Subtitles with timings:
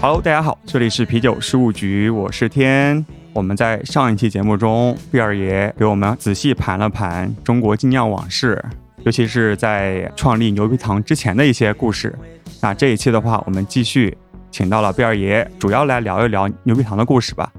[0.00, 3.04] Hello，大家好，这里是啤酒事务局，我是天。
[3.32, 8.64] 我们在上一期节目中，毕二爷给我们仔细盘了盘中国精酿往事，
[9.04, 12.16] 尤其是在创立牛皮糖之前的一些故事。
[12.60, 14.16] 那这一期的话，我们继续
[14.50, 17.52] 请到了贝二爷，主要来聊一聊牛皮糖的故事吧。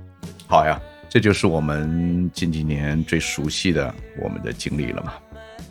[0.48, 5.14] 好呀，这就是我们近几年最熟悉的我们的经历了嘛。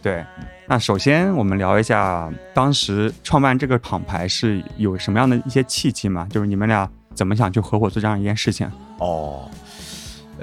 [0.01, 0.25] 对，
[0.69, 6.27] 那首先我们聊一下当时创办这个厂牌是有什么样的一些契机嘛？
[6.31, 8.71] 就是你们俩怎么想去合伙做这样一件事情？
[8.99, 9.51] 哦，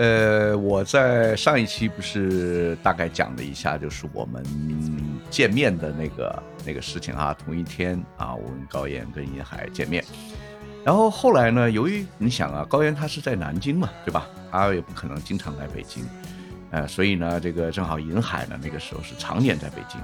[0.01, 4.43] 呃，我在上一期不是大概讲了一下，就是我们
[5.29, 10.03] 见面的那个那个事情啊，同一天啊，我跟高岩跟银海见面，
[10.83, 14.27] 然后后来呢，由于你想啊，高岩他是在南京嘛，对吧？
[14.51, 16.03] 他也不可能经常来北京。
[16.71, 20.01] 呃，所以呢，这个正好银海呢，那个时候是常年在北京，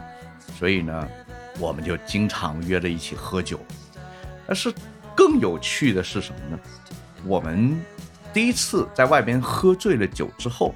[0.60, 1.08] 所以呢，
[1.58, 3.60] 我们就经常约着一起喝酒。
[4.46, 4.72] 但是
[5.16, 6.60] 更有趣的是什么呢？
[7.26, 7.76] 我们
[8.38, 10.76] 第一次在外边喝醉了酒之后，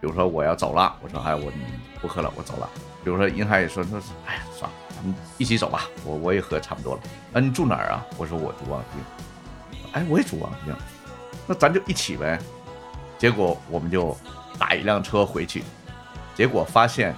[0.00, 1.52] 比如说我要走了，我说哎我
[2.00, 2.66] 不喝了，我走了。
[3.04, 7.02] 比如说银海也说说哎呀算了，咱们一起走吧，我我也喝差不多了。
[7.30, 8.02] 那你住哪儿啊？
[8.16, 9.82] 我说我住望京。
[9.92, 10.74] 哎，我也住望京，
[11.46, 12.38] 那咱就一起呗。
[13.18, 14.16] 结果我们就。
[14.58, 15.64] 打一辆车回去，
[16.36, 17.14] 结果发现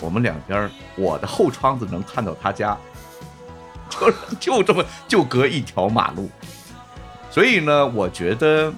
[0.00, 2.76] 我们两边我的后窗子能看到他家，
[3.90, 6.30] 就就这么就隔一条马路，
[7.28, 8.72] 所以呢，我觉得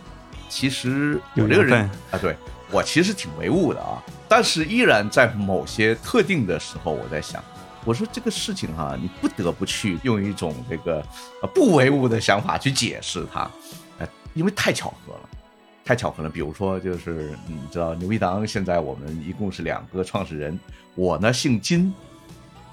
[0.48, 2.36] 其实有这个人啊，对
[2.70, 7.42] 我其实挺唯物的啊，但是依然在某些特定的时候，我在想，
[7.84, 11.04] 我说这个事情哈，你不得不去用一种这个
[11.54, 13.50] 不唯物的想法去解释它，
[13.98, 15.20] 哎，因为太巧合了。
[15.84, 20.60] 太巧合了，比如说，就是你知道牛皮糖现在我们一共是两个创始人，
[20.94, 21.90] 我呢姓金，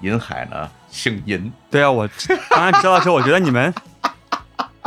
[0.02, 1.50] 银海呢姓银。
[1.70, 2.06] 对啊，我
[2.50, 3.72] 刚才知道之后，我觉得你们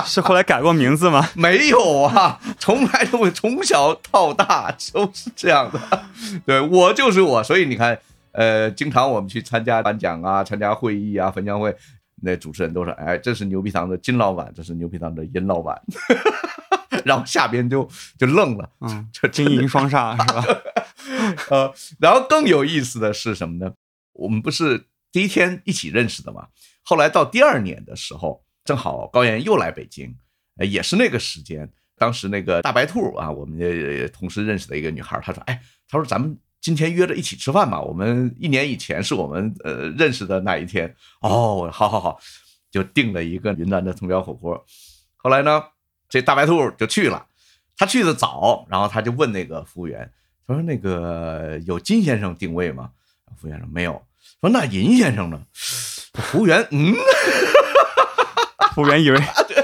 [0.07, 1.29] 是后来改过名字吗？
[1.35, 5.79] 没有啊， 从来都从小到大都是这样的。
[6.45, 7.97] 对我就是我，所以你看，
[8.31, 11.75] 呃，经常我们去参加颁奖啊、参加会议啊、分享会，
[12.21, 15.81] 那主持人都说：“哎，这是牛皮糖的金老板，这是牛皮糖的银老板。”
[17.05, 17.87] 然后下边就
[18.17, 20.43] 就愣了，嗯，这金银双煞是吧？
[21.49, 23.71] 呃，然后更有意思的是什么呢？
[24.13, 26.47] 我们不是第一天一起认识的嘛？
[26.83, 30.15] 后来到第二年的时候，正好高岩又来北京，
[30.57, 31.69] 也是那个时间。
[31.97, 37.81] 当时那个大白兔啊，我们也同时认识的一个女孩，她说：“哎，她说咱们今天约着一起吃饭吧。
[37.81, 40.95] 我们一年以前是我们呃认识的那一天。
[41.21, 42.19] 哦，好好好，
[42.71, 44.65] 就订了一个云南的铜椒火锅。
[45.17, 45.63] 后来呢？”
[46.11, 47.27] 这大白兔就去了，
[47.77, 50.11] 他去的早，然后他就问那个服务员，
[50.47, 52.89] 他说：“那个有金先生定位吗？”
[53.37, 54.01] 服务员说：“没有。”
[54.41, 56.95] 说：“那银先生呢？”服务员嗯，
[58.79, 59.17] 服务员以为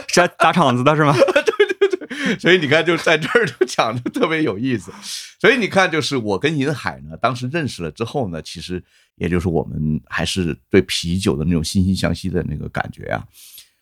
[0.10, 1.14] 是来砸场子的是吗？
[1.16, 4.92] 对对对，所以你看，就在这儿就讲的特别有意思。
[5.40, 8.84] 所以你看，就是我跟银海呢，当时认识了之后呢，其实
[9.16, 13.26] 也就是我们还是对啤酒的那种惺惺相惜的那个感觉啊。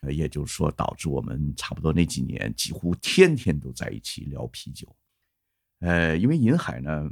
[0.02, 4.88] 呃，也就是说，导致我们差不多那几年几乎天天都在一起聊啤酒。
[5.80, 7.10] 呃，因为银海呢，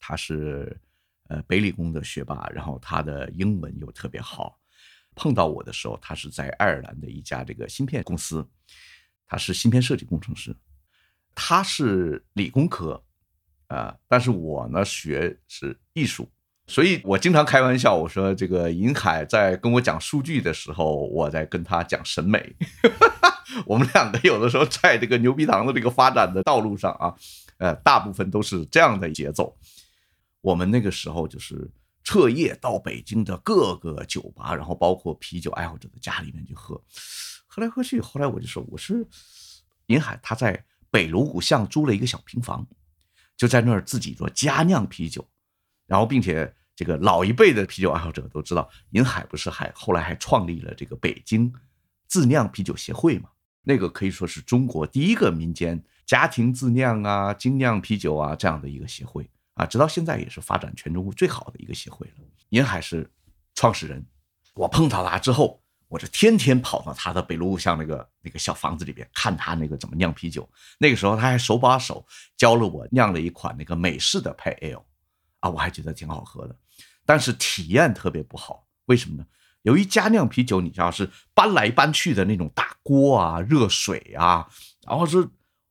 [0.00, 0.74] 他是
[1.28, 4.58] 呃北理工的学霸，然后他的英文又特别好。
[5.18, 8.46] 碰到我的时候，他是在爱尔兰的一家这个芯片公司，
[9.26, 10.54] 他是芯片设计工程师。
[11.34, 13.02] 他是理工科
[13.66, 16.28] 啊，但是我呢学是艺术。
[16.68, 22.54] 所以我经常开玩笑，我说这个银海在跟我讲数据的时候，我在跟他讲审美。
[23.66, 27.14] 我们两个有的时候在这个牛皮糖的这个发展的道路上啊，
[27.56, 29.56] 呃，大部分都是这样的节奏。
[30.40, 31.68] 我们那个时候就是
[32.08, 36.82] 彻夜到北京的各个酒吧，然后包括啤酒爱好者的家里面去喝，
[37.46, 38.00] 喝来喝去。
[38.00, 39.06] 后来我就说，我是
[39.88, 42.66] 银海，他在北锣鼓巷租了一个小平房，
[43.36, 45.22] 就在那儿自己做家酿啤酒，
[45.86, 46.50] 然后并且。
[46.74, 51.52] 这个老一辈的啤酒爱好者都知道，银海不是还后来还创立了这个北京
[52.06, 53.28] 自酿啤酒协会嘛？
[53.62, 59.28] 那个可以说是中国第一个民间家庭自酿啊、精酿啤酒啊这样的一个协会
[59.58, 62.12] 啊，直到现在也是发展全中国最好的一个协会了。
[62.48, 63.10] 您还是
[63.54, 64.04] 创始人，
[64.54, 70.48] 我碰到他之后，我就天天跑到他的北路巷那个那个小房子里边看他那个怎么酿啤酒。
[70.78, 72.06] 那个时候他还手把手
[72.36, 74.82] 教了我酿了一款那个美式的派 ale
[75.40, 76.56] 啊，我还觉得挺好喝的。
[77.04, 79.26] 但是体验特别不好，为什么呢？
[79.62, 84.48] 由于家酿啤酒，你知道是搬来搬去的那种大锅啊、热水啊，
[84.86, 85.28] 然后是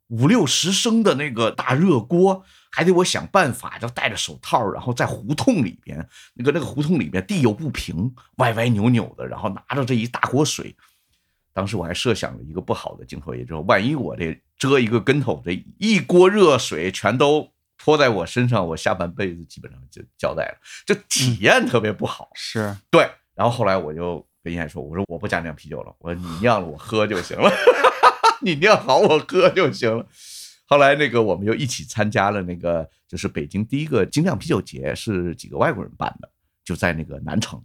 [0.08, 5.98] 五六十升的那个大热锅，还得我想办法，就戴着手套，然后在胡同里边，
[6.34, 10.76] 那个那个胡同里边地又不平，歪歪扭扭的，然后拿着这一大锅水。
[11.54, 22.30] 当时我还设想了一个不好的镜头，也就是万一我这遮一个跟头，这一锅热水全都泼在我身上，我下半辈子基本上就交代了，就体验特别不好。
[22.36, 27.52] 是对，然后后来我就跟严海说：“我说我不加酿啤酒了，我说你酿了我喝就行了，
[28.42, 30.06] 你酿好我喝就行了。”
[30.70, 36.30] 后来那个我们又一起参加了那个就是北京第一个精酿啤酒节，是几个外国人办的，
[36.62, 37.64] 就在那个南城。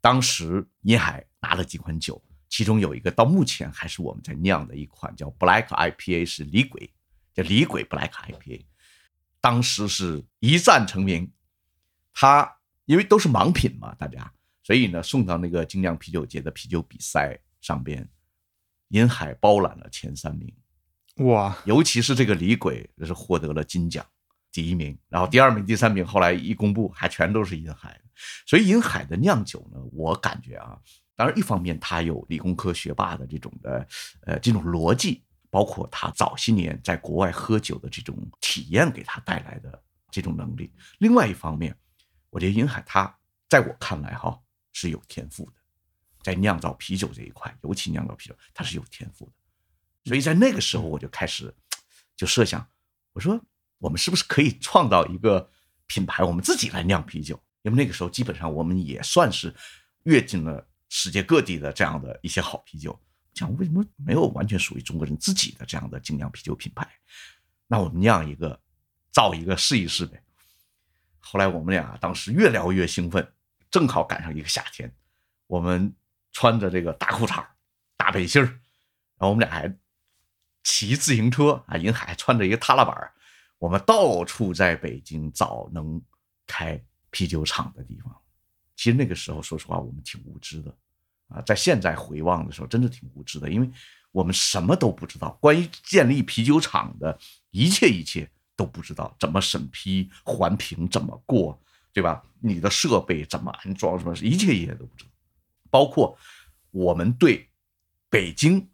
[0.00, 6.88] 当时银海拿了几款酒，其中有一个到目前还是我们在酿的一款叫 Black IPA，是李鬼，
[7.34, 8.64] 叫李鬼 Black IPA。
[9.40, 11.28] 当时是一战成名，
[12.14, 14.32] 他因为都是盲品嘛，大家，
[14.62, 18.08] 所以呢送到那个精酿啤酒节的啤酒比赛上边，
[18.90, 20.54] 银海包揽了前三名。
[21.16, 24.04] 哇，尤其是这个李鬼，是获得了金奖
[24.52, 27.98] 第一名，然后第二名、第三名后来一公布，还全都是银海。
[28.46, 30.78] 所以银海的酿酒呢，我感觉啊，
[31.14, 33.88] 当然一方面他有理工科学霸的这种的
[34.22, 41.74] 呃这种逻辑，包括他早些年在国外喝酒的这种体验给他带来的这种能力；另外一方面，
[42.28, 43.14] 我觉得银海他
[43.48, 44.38] 在我看来哈
[44.72, 45.52] 是有天赋的，
[46.22, 49.32] 在酿造啤酒这一块，尤其酿造啤酒，他是有天赋的。
[50.06, 51.52] 所以在那个时候，我就开始
[52.14, 52.64] 就设想，
[53.12, 53.40] 我说
[53.78, 55.50] 我们是不是可以创造一个
[55.86, 57.34] 品牌，我们自己来酿啤酒？
[57.62, 59.52] 因为那个时候基本上我们也算是
[60.04, 62.96] 跃进了世界各地的这样的一些好啤酒。
[63.34, 66.88] 讲为什么没有完全属于中国人自己的这样的精酿啤酒品牌？
[67.66, 68.58] 那我们酿一个，
[69.10, 70.22] 造一个试一试呗。
[71.18, 73.28] 后来我们俩当时越聊越兴奋，
[73.72, 74.94] 正好赶上一个夏天，
[75.48, 75.92] 我们
[76.30, 77.44] 穿着这个大裤衩、
[77.96, 79.76] 大背心儿，然后我们俩还。
[80.66, 83.12] 骑自行车啊，银海穿着一个踏拉板
[83.56, 86.02] 我们到处在北京找能
[86.44, 88.12] 开啤酒厂的地方。
[88.74, 90.76] 其实那个时候，说实话，我们挺无知的
[91.28, 91.40] 啊。
[91.42, 93.70] 在现在回望的时候，真的挺无知的，因为
[94.10, 97.16] 我们什么都不知道，关于建立啤酒厂的
[97.52, 101.56] 一切一切都不知道，怎么审批、环评怎么过，
[101.92, 102.24] 对吧？
[102.40, 105.10] 你的设备怎么安装，什么一切一切都不知道，
[105.70, 106.18] 包括
[106.72, 107.48] 我们对
[108.10, 108.68] 北京。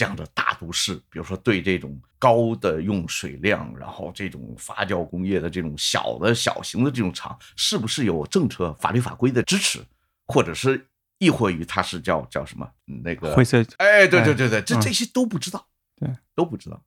[0.00, 9.84] 这样的大都市，比如说对这种高的用水量，然后这种发酵工业的这种小的小型的这种厂，是不是有政策、法律法规的支持，
[10.28, 10.88] 或者是
[11.18, 13.62] 亦或于它是叫叫什么那个灰色？
[13.76, 16.82] 哎，对对对对，这这些都不知道，对，都不知道。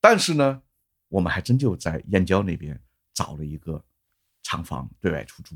[0.00, 0.62] 但是呢，
[1.08, 2.80] 我们还真就在燕郊那边
[3.12, 3.84] 找了一个
[4.42, 5.54] 厂房对外出租，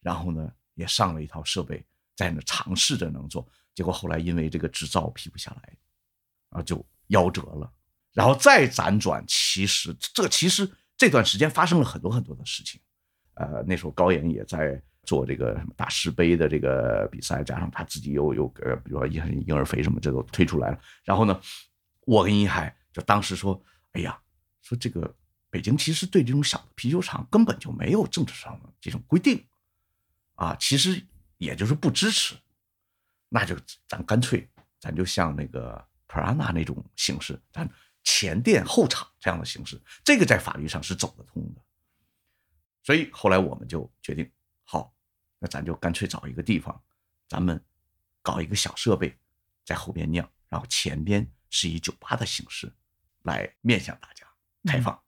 [0.00, 1.84] 然后呢也上了一套设备，
[2.16, 5.76] 在那尝试着能做，结果后来因为这个执照批不下来。
[6.50, 7.70] 啊就夭折了，
[8.12, 12.80] 然后再辗转，其实这其实这段时间发生了很多很多的事情。
[13.34, 20.80] 呃，那时候高岩也在做这个什么大师杯的这个比赛，加上他自己又又呃，比如说婴婴儿肥什么，这都推出来了。
[21.04, 21.38] 然后呢，
[22.06, 23.62] 我跟一海就当时说，
[23.92, 24.18] 哎呀，
[24.62, 25.14] 说这个
[25.50, 29.44] 北京其实对这种小的啤酒厂根本就没有政治上的这种规定，
[30.36, 31.00] 啊，其实
[31.36, 32.34] 也就是不支持，
[33.28, 33.54] 那就
[33.86, 34.48] 咱干脆
[34.80, 35.86] 咱就像那个。
[36.08, 37.68] Prana 那种形式，但
[38.04, 41.62] 前店后厂这样的形式，这个在法律上是走得通的。
[42.82, 44.30] 所以后来我们就决定，
[44.64, 44.94] 好，
[45.38, 46.80] 那咱就干脆找一个地方，
[47.28, 47.60] 咱们
[48.22, 49.18] 搞一个小设备
[49.64, 52.72] 在后边酿，然后前边是以酒吧的形式
[53.22, 54.24] 来面向大家
[54.64, 55.02] 开放。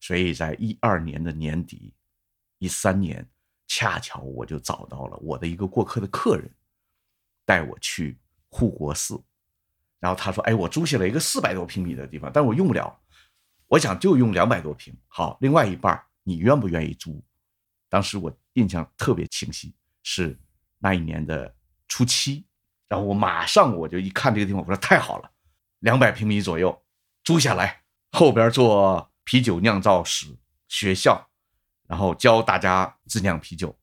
[0.00, 1.94] 所以在一二年的年底，
[2.58, 3.30] 一三年，
[3.66, 6.50] 恰巧我就找到了我的一个过客的客人，
[7.44, 9.22] 带我去护国寺。
[10.02, 12.92] 然后他说：“哎，我租下了一个四百多平米的地方，但我用不了。
[13.68, 14.92] 我想就用两百多平。
[15.06, 17.22] 好，另外一半你愿不愿意租？
[17.88, 20.36] 当时我印象特别清晰，是
[20.80, 21.54] 那一年的
[21.86, 22.44] 初七。
[22.88, 25.30] 然后我马上我就一看这个地方，我说太好了，
[25.78, 26.76] 两百平米左右
[27.22, 27.80] 租下来，
[28.10, 31.24] 后边做啤酒酿造室、学校，
[31.86, 33.78] 然后教大家自酿啤酒。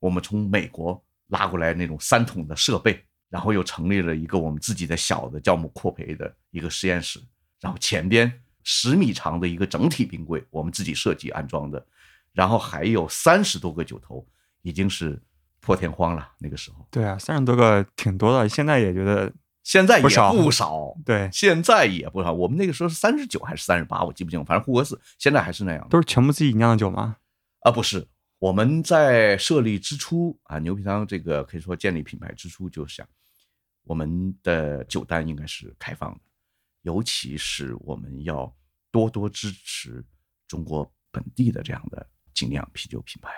[0.00, 7.18] 我们从美国拉过来那种三桶的设备。”然后又成立了一个我们自己的小的酵母扩培的一个实验室，
[7.60, 8.30] 然后前边
[8.64, 11.82] 十米长的一个整体冰柜，我们自己设计安装的，
[12.32, 14.26] 然后还有三十多个酒头，
[14.62, 15.18] 已经是
[15.60, 16.28] 破天荒了。
[16.38, 19.32] 那个时候，对啊，三十多个挺多的，现在也觉得
[19.62, 20.08] 现在也不
[20.50, 22.32] 少，对，现在也不少。
[22.32, 27.16] 我们那个时候是三十九还是三十八，我记不清，反正护国寺现在还是那样，都是全部自己酿的酒吗？
[27.60, 28.06] 啊，不是，
[28.38, 33.06] 我们在设立之初啊，牛皮糖这个可以说建立品牌之初就想，
[33.90, 36.20] 我们的酒单应该是开放的，
[36.82, 38.56] 尤其是我们要
[38.92, 40.06] 多多支持
[40.46, 43.32] 中国本地的这样的精酿啤酒品牌，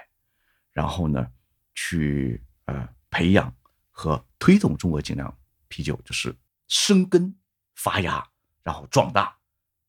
[0.71, 1.27] 然后呢，
[1.75, 3.51] 去呃培养
[3.91, 5.35] 和推动中国精酿
[5.69, 6.37] 啤酒，就是
[6.69, 7.35] 生根
[7.77, 8.23] 发芽，
[8.63, 9.35] 然后壮大。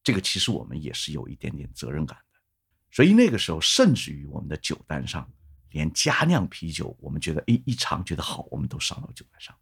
[0.02, 2.40] 这个其实我们也是有一点点责任感的。
[2.90, 5.30] 所以那个时候，甚至于我们的酒单上，
[5.72, 9.54] 连佳酿啤酒，我们觉得哎一尝觉得好，我们都上到酒单上，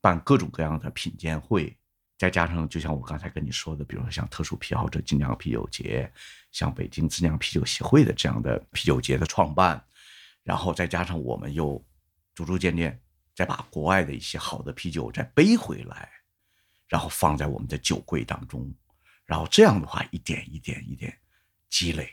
[0.00, 1.76] 办各种各样的品鉴会，
[2.18, 6.12] 再加上就像我刚才跟你说的，比如说像特殊癖好者精酿啤酒节，
[6.52, 9.82] 像北京自酿啤酒协会的这样的啤酒节的创办，
[10.42, 11.84] 然后再加上我们又
[12.34, 13.00] 逐逐渐渐
[13.34, 16.08] 再把国外的一些好的啤酒再背回来，
[16.88, 18.72] 然后放在我们的酒柜当中，
[19.24, 21.16] 然后这样的话一点一点一点
[21.68, 22.10] 积累。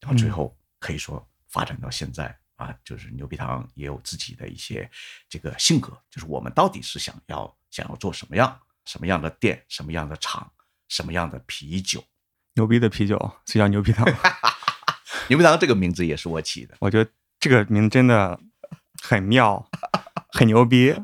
[0.00, 4.90] 然后最后可以说发展到现在啊，就是牛皮糖也有自己的一些
[5.28, 10.50] 这个性格，就是我们到底是想要想要做什么样什么样的店，什么样的厂，
[10.88, 12.02] 什么样的啤酒，
[12.54, 14.06] 牛逼的啤酒，所以叫牛皮糖。
[15.28, 18.38] 牛皮糖这个名字也是我起的，我觉得这个名字真的
[19.02, 19.68] 很妙，
[20.32, 20.94] 很牛逼，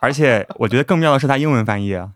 [0.00, 2.14] 而且我觉得更妙的是它英文翻译啊。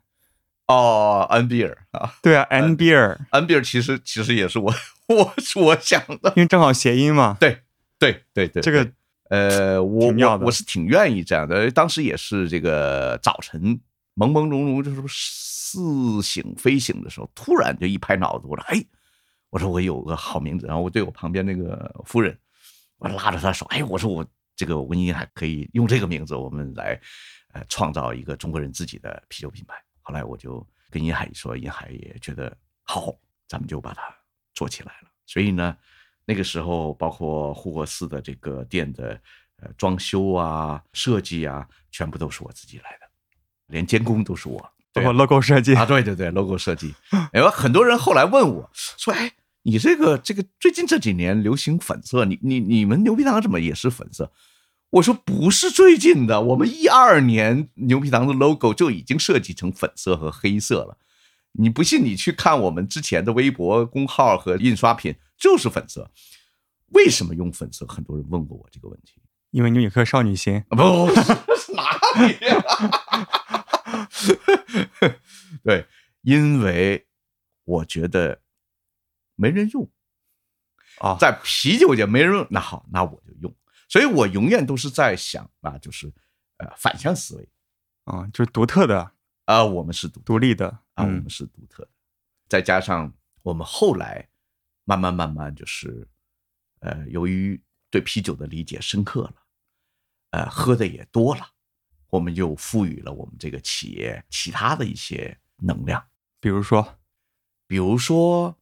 [0.67, 4.75] 哦，N beer 啊，对啊，N beer，N beer 其实其实也是我
[5.09, 7.37] 我我想的，因为正好谐音嘛。
[7.39, 7.64] 对
[8.13, 8.93] 对对对，这个
[9.31, 11.71] 呃，我我我是挺愿意这样的。
[11.71, 13.81] 当时也是这个早晨
[14.15, 18.85] 朦朦胧胧，就是似醒非醒的时候，突然就一拍脑子，我说：“哎，
[19.51, 22.39] 我说我有个好名字。”然后我对我旁边那个夫人，
[22.99, 27.01] 我拉着她手：“哎，我说我这个温妮还可以用这个名字，我们来
[27.53, 33.17] 呃创造一个中国人自己的啤酒品牌。”后来我就跟银海说，银海也觉得好，
[33.49, 34.03] 咱们就把它
[34.55, 35.09] 做起来了。
[35.27, 35.77] 所以呢，
[36.27, 39.21] 那个时候包括护国寺的这个店的
[39.63, 43.07] 呃装修啊、设计啊，全部都是我自己来的，
[43.67, 44.59] 连监工都是我，
[44.93, 46.95] 包括 logo 设计啊，对对对，logo 设计。
[47.33, 54.33] 哎，很多人后来问我说：“哎，你这个这个最近这几年流行粉色，你你你们牛皮糖怎么也是粉色？”
[54.91, 60.97] 我说不是最近的，我们一二年牛皮糖的 logo 就已经设计成粉色和黑色了。
[61.57, 66.11] 你不信，你去看我们之前的微博公号和印刷品，就是粉色。
[66.89, 67.87] 为什么用粉色？
[67.87, 69.21] 很多人问过我这个问题。
[69.51, 70.61] 因为你有颗少女心。
[70.69, 70.77] 不，
[71.75, 72.37] 哪里？
[75.63, 75.87] 对，
[76.23, 77.07] 因为
[77.65, 78.41] 我觉得
[79.37, 79.89] 没人用
[80.99, 82.47] 啊，在啤酒界没人用。
[82.51, 83.55] 那好，那我就用。
[83.89, 86.13] 所以我永远都是在想啊，就是，
[86.57, 87.49] 呃，反向思维，
[88.05, 89.13] 啊，就是独特的
[89.45, 91.91] 啊，我们是独独立的啊，我们是独特的，
[92.49, 94.29] 再加上我们后来
[94.85, 96.09] 慢慢慢慢就是，
[96.81, 97.61] 呃，由于
[97.91, 99.35] 对啤酒的理解深刻了，
[100.31, 101.47] 呃，喝的也多了，
[102.09, 106.05] 我们就赋予了我们这个企业其他的一些能量，
[106.41, 106.99] 比如说，
[107.67, 108.57] 比如说，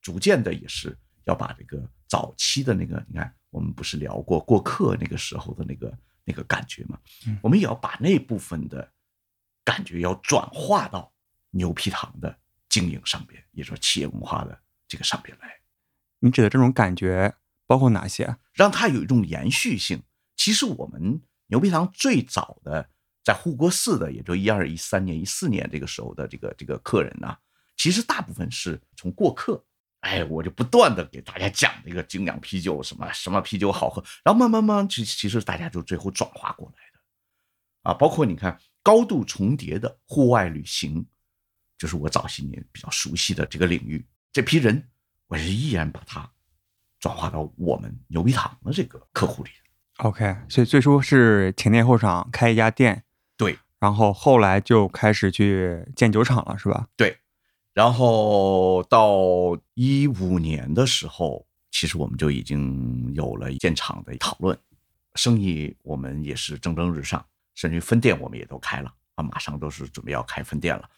[0.00, 3.32] 逐渐的也是要把这个早期的那个，你看。
[3.50, 7.00] 我们不是聊过过客那个时候的那个那个感觉吗？
[7.40, 8.92] 我们也要把那部分的
[9.66, 11.12] 感觉要转化到
[11.50, 14.56] 牛皮糖的经营上边，也就是企业文化的
[14.86, 15.58] 这个上边来。
[16.20, 17.34] 你指的这种感觉
[17.66, 18.36] 包括哪些？
[18.52, 20.00] 让它有一种延续性。
[20.36, 22.88] 其实我们牛皮糖最早的
[23.24, 27.36] 在护国寺的，也就一二一三年、一四年这个时候的这个这个客人呢，
[27.76, 29.64] 其实大部分是从过客。
[30.00, 41.04] 哎，我就不断的给大家讲这个精酿啤酒，什么什么啤酒好喝，然后慢慢慢，其其实大家就最后转化过来的，啊，包括你看高度重叠的户外旅行，
[41.76, 44.80] 就是我早些年比较熟悉的这个领域，这批人，
[45.26, 46.30] 我是依然把它
[47.00, 49.50] 转化到我们牛皮糖的这个客户里。
[49.96, 53.02] OK，所以最初是前店后厂开一家店，
[53.36, 56.86] 对，然后后来就开始去建酒厂了，是吧？
[56.96, 57.18] 对。
[57.74, 64.56] 然后到一五年的时候，其实我们就已经有了建厂的讨论，
[65.16, 67.26] 生意我们也是蒸蒸日上，
[67.56, 70.88] 甚至分店我们也都开了啊，马上都是准备要开分店了。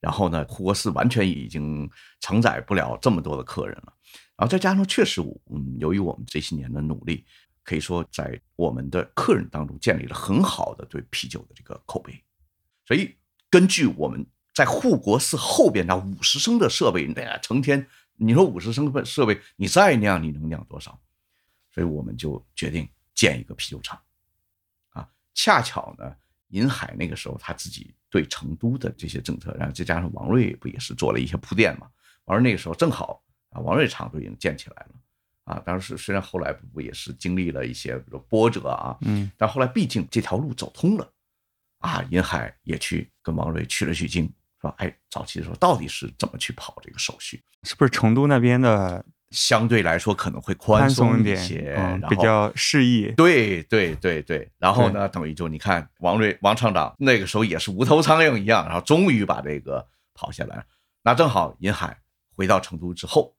[0.00, 1.88] 然后呢，护国寺完全已经
[2.18, 3.94] 承载不了这么多的客人了。
[4.36, 5.20] 然后再加上确实，
[5.52, 7.24] 嗯，由于我们这些年的努力，
[7.62, 12.20] 可以说在我们的客人当中建立了很好的对啤酒的这个口碑。
[12.84, 13.14] 所以
[13.48, 14.26] 根据我们。
[14.54, 17.86] 在护国寺后边那五十升的设备，那成天，
[18.16, 21.00] 你说五十升的设备，你再酿，你能酿多少？
[21.72, 24.02] 所以我们就决定建一个啤酒厂，
[25.40, 26.12] 恰巧呢，
[26.48, 31.88] 银海那个时候他自己对成都的这些政策，然后再加上王瑞不也是做了一些铺垫嘛？
[32.24, 34.94] 王瑞那个时候正好啊，王瑞厂都已经建起来了，
[35.44, 35.62] 啊。
[35.64, 41.08] 当时虽然后来不也是经历了一些比如波折啊，嗯但后来毕竟这条路走通了，
[41.78, 44.28] 啊，银海也去跟王瑞取了取经，
[44.60, 47.40] 说，哎，早期的时候到底是怎么去跑这个手续？
[47.62, 53.12] 是不是成都那边的相对来说可能会宽宽松松一，些，嗯，然比较适宜？
[53.16, 60.64] 对对对对，然后呢，等于就你看王瑞王厂长那个时候也是无头苍蝇一样，然后终于把这个跑下来了。
[61.02, 61.98] 那正好银海
[62.34, 63.34] 回到成都之后，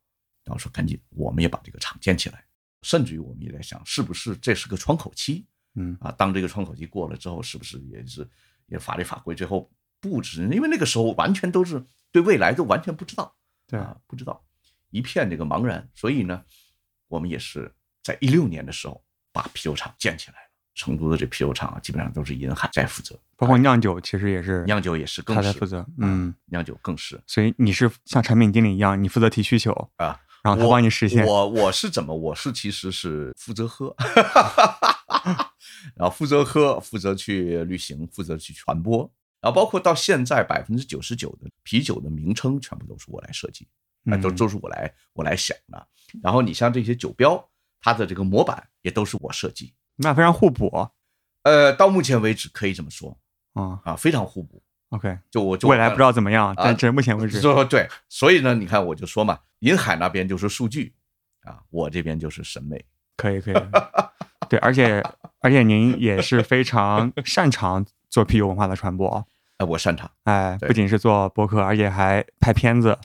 [0.46, 2.44] 然后说赶紧我们也把这个厂建起来，
[2.82, 6.12] 甚至于我们也在想，是不是这是个窗口期嗯啊？
[6.12, 8.28] 当这个窗口期过了之后，是不是也是
[8.68, 9.70] 也法律法规最后
[10.00, 10.48] 布置？
[10.52, 13.36] 因为那个时候完全都是对未来都完全不知道。
[13.68, 14.44] 对，啊，不知道，
[14.90, 15.88] 一片这个茫然。
[15.94, 16.44] 所以呢，
[17.08, 17.72] 我们也是
[18.04, 20.50] 在一六年的时候把啤酒厂建起来了。
[20.76, 30.18] 成都的这啤酒厂啊，基本上都是银海在负责，包括酿酒其实也是酿酒也是他在负责，嗯，酿酒更是所以你是像产品经理一样，你负责提需求，啊。
[30.42, 31.26] 然后他我帮你实现。
[31.26, 32.16] 我我是怎么？
[32.16, 33.94] 我是其实是负责喝，
[35.96, 43.68] 然后负责喝，负责去旅行，负责去传播，然后包括到现在百分之九十九的啤酒的名称全部都是我来设计，
[44.06, 45.88] 啊，都嗯都是我来我来想的。
[46.24, 47.50] 然后你像这些酒标，
[47.82, 49.74] 它的这个模板也都是我设计。
[49.96, 50.90] 那非常互补
[51.44, 53.18] 呃，到目前为止可以这么说
[53.54, 53.80] 啊。
[53.84, 54.62] 啊，非常互补。
[54.90, 60.96] OK，就我就未来不知道怎么样，啊但是目前为止，说对，所以呢，你看我就说嘛，银海那边就是数据
[61.44, 62.84] 啊，我这边就是审美。
[63.16, 63.56] 可以可以。
[64.50, 65.04] 对，而且
[65.42, 69.24] 而且您也是非常擅长做啤酒文化的传播，
[69.58, 70.10] 哎，我擅长。
[70.24, 72.98] 哎，不仅是做博客，而且还拍片子。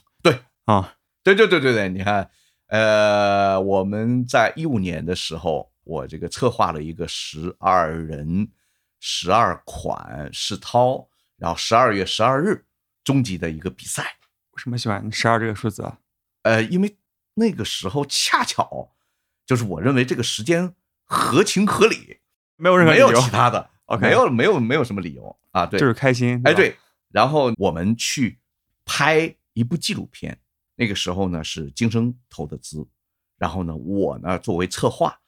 [0.67, 2.31] 对啊，对对对对对，你看，
[2.69, 8.51] 呃，我们在一五年的时候，我这个策划了一个十二人、
[9.01, 12.65] 十二款世涛，然后十二月十二日
[13.03, 14.03] 终极的一个比赛。
[14.53, 15.99] 为什么喜欢十二这个数字啊？
[16.43, 16.97] 呃，因为
[17.35, 18.93] 那个时候恰巧
[19.45, 22.21] 就是我认为这个时间合情合理，
[22.57, 26.41] 没有任何没有其他的 OK 没有没有没有什么理由啊，对，就是开心。
[26.45, 26.77] 哎，对，
[27.11, 28.39] 然后我们去
[28.85, 30.39] 拍一部纪录片，
[30.75, 32.87] 那个时候呢是金生投的资，
[33.37, 35.19] 然后呢我呢作为策划，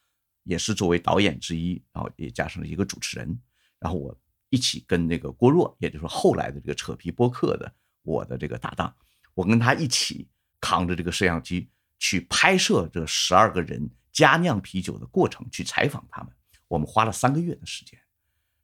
[0.45, 3.41] 也是作为导演之一，然后也加上了一个主持人，
[3.79, 4.17] 然后我
[4.49, 8.95] 一起跟那个郭若，也就是后来的这个扯皮播客的我的这个搭档，
[9.35, 10.29] 我跟他一起
[10.61, 16.33] 扛着这个摄像机去拍摄这十二个人佳酿啤酒的过程，去采访他们，
[16.69, 17.99] 我们花了三个月的时间。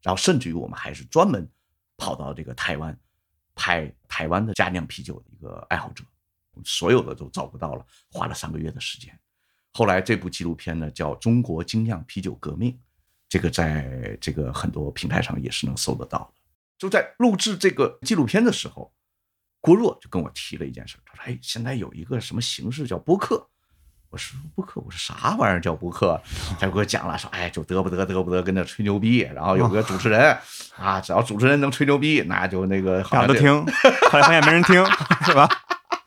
[0.03, 1.49] 然后甚至于我们还是专门
[1.97, 2.99] 跑到这个台湾
[3.55, 6.05] 拍台湾的佳酿啤酒的一个爱好者，
[6.65, 9.17] 所有的都找不到了，花了三个月的时间。
[9.73, 12.73] 后来这部纪录片呢叫《中国精酿啤酒革命》，
[13.29, 16.41] 这个在这个很多平台上也是能搜得到的。
[16.79, 18.93] 就在录制这个纪录片的时候，
[19.61, 23.49] 郭若就跟我提了一件事，他说：“哎，现在有一个什么形式叫播客。”
[24.11, 26.21] 我说播客，我说啥玩意儿叫播客？
[26.61, 30.37] 他就给我讲了，说哎，就得不得得不得，跟那吹牛逼，然后有个主持人
[30.77, 33.65] 啊，只要主持人能吹牛逼，那就那个好像都听，
[34.11, 34.85] 后来发现没人听，
[35.25, 35.49] 是吧？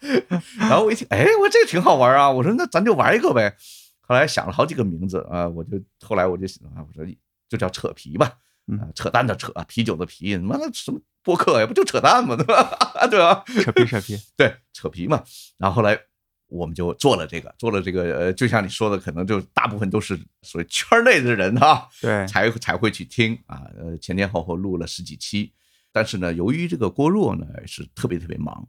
[0.59, 2.29] 然后我一听，哎，我这个挺好玩啊！
[2.29, 3.55] 我说那咱就玩一个呗。
[4.01, 7.05] 后来想了好几个名字啊，我就后来我就想啊，我说
[7.49, 8.33] 就叫扯皮吧，
[8.67, 12.35] 嗯啊，扯淡的扯，啤酒的啤，他妈的什么播客呀，不就扯淡吗？
[12.35, 13.07] 对吧？
[13.09, 13.43] 对吧？
[13.63, 15.23] 扯皮扯皮， 对，扯皮嘛。
[15.57, 15.99] 然后后来
[16.47, 25.51] 我们就做了这个，做了这个，呃，就像你说的，可能就大部分都是所谓圈内的人哈、对，才才会去听啊，呃，前前后后录了十几期，
[25.91, 28.67] 但是呢，由于这个郭若呢是特别特别忙，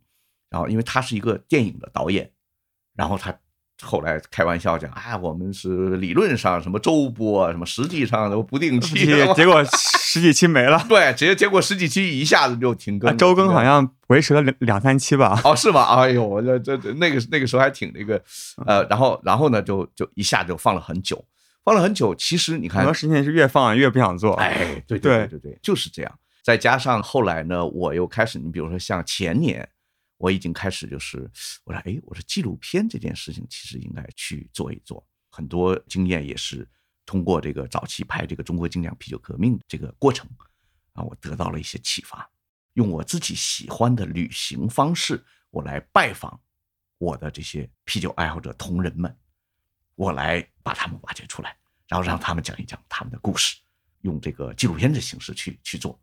[0.57, 2.31] 然后因为他是一个电影的导演，
[2.97, 3.35] 然后他
[3.83, 9.63] 后来开玩笑讲，啊，我们是理论上什么周播，什么实际上都不定期，结结果
[10.01, 15.39] 十几期没了， 对，结结果十几期一下子就停更啊，周更好像维持了两两三期吧。
[15.45, 15.83] 哦，是吗？
[15.83, 18.19] 哎呦，我这这这那个那个时候还挺那个，
[18.65, 21.23] 呃，然后然后呢，就就一下就放了很久，
[21.63, 22.15] 放了很久。
[22.15, 24.33] 其实你看很多，事情是越放越不想做。
[24.37, 26.19] 哎，对对对对对，就是这样。
[26.43, 29.69] 再加上后来呢，我又开始，你比如说像前年，
[30.19, 31.31] 我已经开始就是
[31.65, 36.67] 我说，哎，我说纪录片这件事情其实应该去做一做，很多经验也是
[37.05, 40.29] 通过这个早期拍这个中国精酿啤酒革命这个过程
[40.95, 42.29] 啊，我得到了一些启发，
[42.73, 46.41] 用我自己喜欢的旅行方式，我来拜访
[46.99, 49.15] 我的这些啤酒爱好者同仁们，
[49.95, 51.55] 我来把他们挖掘出来，
[51.87, 53.57] 然后让他们讲一讲他们的故事，
[54.01, 56.01] 用这个纪录片的形式去去做。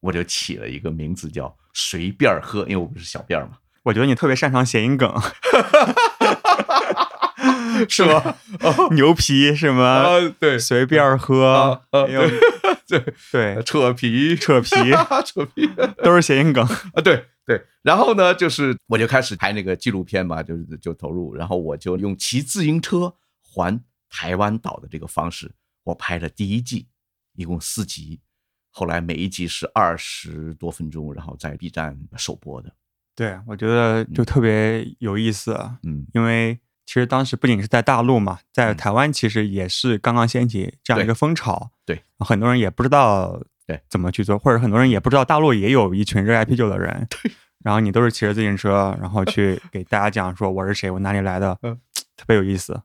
[0.00, 5.12] 我就起了一个名字叫“随便喝”，因为我不是小便儿嘛， 我觉得你特别擅长谐音梗，
[7.88, 8.36] 是吧？
[8.92, 11.82] 牛皮什么啊，对随便喝
[12.86, 14.70] 对，对，扯皮，扯皮
[15.24, 15.68] 扯皮
[16.02, 16.64] 都是谐音梗。
[16.64, 17.64] 啊，对对。
[17.82, 25.52] 然后呢，就是我就开始拍那个纪录片嘛，就是就投入，然后我就用骑自行车环台湾岛的这个方式，
[25.84, 26.88] 我拍了第一季，
[27.36, 28.20] 一共四集，
[28.70, 32.72] 后来每一集是二十多分钟，然后在 B 站首播的。
[33.16, 35.52] 对，我觉得就特别有意思，
[35.82, 38.76] 嗯，因为其实当时不仅是在大陆嘛，在嗯。
[38.76, 43.80] 台湾其实也是刚刚掀起这样一个风潮，对，很多人也不知道对。
[43.88, 47.30] 怎么去做，或者很多人也不知道大陆也有一群热爱啤酒的人，对，
[47.62, 51.78] 然后你都是骑着自行车，然后去给大家讲说我是谁，我哪里来的，嗯，
[52.16, 52.80] 特别有意思，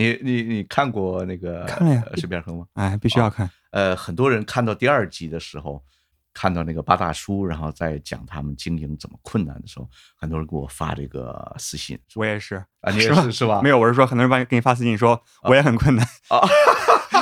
[0.00, 2.66] 你你你看过那个看了呀呃水边河吗？
[2.72, 5.82] 哎，必须要看，呃，很多人看到第二集的时候，
[6.32, 9.86] 看到那个八大叔，然后在讲他们经营怎么困难的时候，
[10.16, 13.60] 很多人给我发这个私信我也是，啊，你也 是吧是是吧？
[13.62, 16.40] 没有，我是说很多人把给你发私信说我也很困难，啊，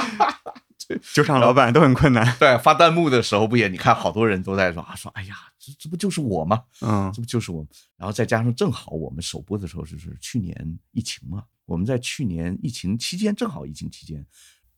[1.12, 3.68] 酒厂老板都很困难，对，发弹幕的时候不也？
[3.68, 6.62] 你看好多人都在说啊，说哎呀，这这不就是我吗？
[6.82, 7.66] 嗯这不就是我？
[7.96, 14.24] 然后再加上正好我们首播的时候就是去年疫情嘛，我们在去年疫情期间，正好疫情期间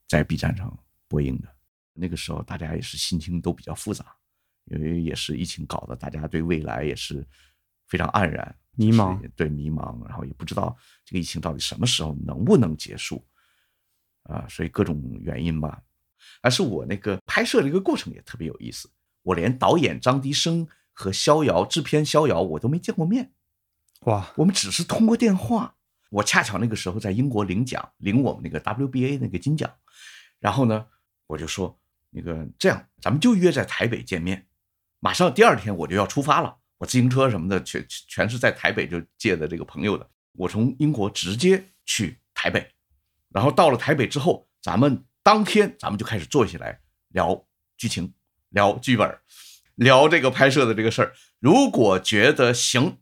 [0.09, 0.77] 在 B 站上
[1.07, 1.47] 播映的。
[1.93, 4.13] 那个时候大家也是心情都比较复杂，
[4.65, 7.25] 因为也是疫情搞得大家对未来也是
[7.87, 10.75] 非常黯然、迷茫对迷茫，然后也不知道
[11.05, 13.25] 这个疫情到底什么时候能不能结束
[14.23, 15.81] 啊，所以各种原因吧。
[16.41, 23.31] 而是我那个拍摄的一个过程也特别有意思，我连导演张迪生和逍遥制片逍遥我都没见过面，
[24.01, 25.77] 哇，我们只是通过电话。
[26.11, 29.73] 我恰巧那个时候在英国领奖，领我们那个 WBA 那个金奖，
[30.39, 30.85] 然后呢，
[31.25, 34.45] 我就说那个这样，咱们就约在台北见面。
[34.99, 40.07] 马上第二天我就要出发了，我自行车什么的全全是在台北就借的这个朋友的。
[40.33, 42.71] 我从英国直接去台北，
[43.29, 47.45] 然后到了台北之后，咱们当天咱们就开始坐下来聊
[47.77, 48.13] 剧情，
[48.49, 49.17] 聊剧本，
[49.75, 51.13] 聊这个拍摄的这个事儿。
[51.39, 52.99] 如果觉得行，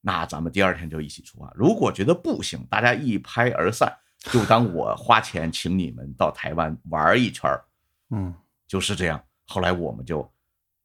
[0.00, 3.92] 那咱们第二天就一起出发；如果觉得不行，大家一拍而散，
[4.30, 7.64] 就当我花钱请你们到台湾玩一圈儿
[8.10, 8.34] 嗯，
[8.66, 9.22] 就是这样。
[9.46, 10.30] 后来我们就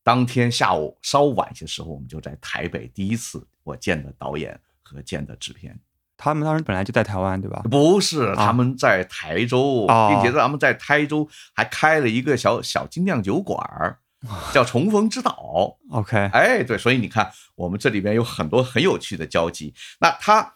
[0.03, 5.79] 当天下午稍晚些时候，我们就在台北第一次我见的导演和见的制片。
[6.17, 7.61] 他们当时本来就在台湾对吧？
[7.69, 13.99] 不是，他们在台州，哦并且他们在台州还开了一个小小精酿酒馆儿，
[14.53, 15.77] 叫重逢之岛。
[15.91, 19.73] OK，哎，对，所以你看，我们这里边有很多很有趣的交集。
[19.99, 20.55] 那他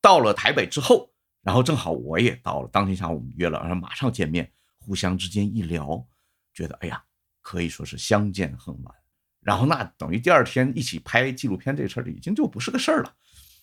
[0.00, 1.10] 到了台北之后，
[1.42, 6.06] 然后正好我也到了，当天下午我们约了，然后马上见面，互相之间一聊，
[6.52, 7.02] 觉得哎呀，
[7.42, 8.94] 可以说是相见恨晚。
[9.40, 13.14] 然后那等于第二天一起拍纪录片这事儿已经就不是个事儿了。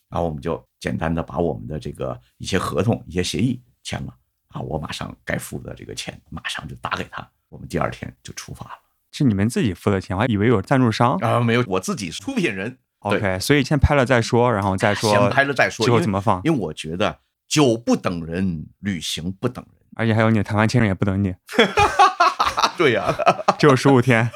[0.10, 4.16] 然后我们就简单的把我们的这个一些合同、一些协议签了
[4.48, 8.80] 啊，我马上该付的这个钱马上就打给他，我们第二天就出发了。
[9.14, 11.16] 是你们自己付的钱，我还以为有赞助商。
[11.18, 19.76] 啊，没有，我自己是出品人，OK，所以先拍了再说，然后再说先拍了再说，最后怎么放，因为我觉得酒不等人，旅行不等人。
[19.96, 21.36] 而且还有你的台湾亲人也不等你，
[22.76, 23.16] 对呀、
[23.60, 24.28] 只有十五天。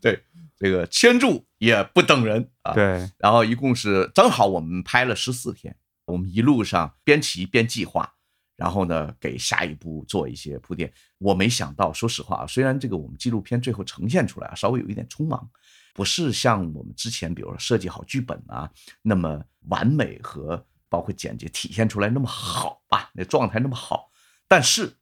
[0.00, 0.22] 对，
[0.56, 5.74] 这个签注也不等人啊。，对，然后一共是正好我们拍了十四天，
[6.06, 8.13] 我们一路上边骑边计划，
[8.56, 10.92] 然后呢给下一步做一些铺垫。
[11.18, 15.48] 我没想到，说实话啊，虽然这个我们纪录片最后呈现出来啊，稍微有一点匆忙，
[15.92, 18.70] 不是像我们之前比如说设计好剧本啊
[19.02, 24.10] 那么完美和包括剪辑体现出来那么好吧，那状态那么好，
[24.46, 24.92] 但是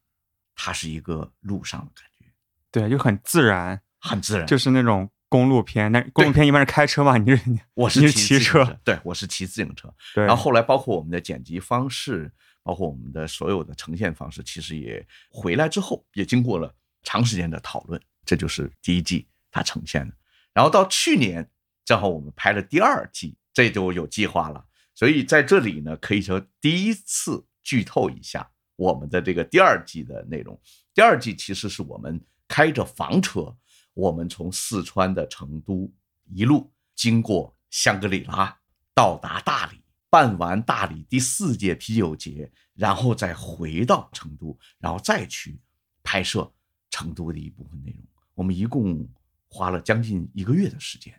[0.55, 2.27] 它是一个路上的感觉，
[2.71, 4.47] 对，就很自然，很自然。
[4.47, 5.91] 就是那种公路片。
[5.93, 7.43] 那公路片一般是开车嘛，你是
[7.75, 9.93] 我是骑车，对我是骑自行车。
[10.15, 20.15] 对，然后后来包括我们的剪辑方式，包括我们的所有的呈现方式，其实也回来之后也经过了长时间的讨论，这就是第一季它呈现的。
[20.55, 21.51] 然后到去年，
[21.85, 24.65] 正好我们拍了第二季，这就有计划了。
[24.95, 30.61] 所以在这里呢，可以说第一次剧透一下我们的这个第二季的内容。
[30.95, 33.57] 第二季其实是我们开着房车，
[33.95, 35.93] 我们从四川的成都
[36.33, 38.57] 一路经过香格里拉，
[38.95, 39.82] 到达大理，
[40.13, 45.59] 办完大理第四届啤酒节，然后再回到成都，然后再去
[46.03, 46.53] 拍摄
[46.91, 48.05] 成都的一部分内容。
[48.35, 49.09] 我们一共
[49.49, 51.15] 花了将近一个月的时间，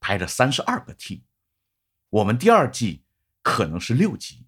[0.00, 1.22] 拍了三十二个 T。
[2.08, 3.02] 我们第二季
[3.42, 4.46] 可能是六集，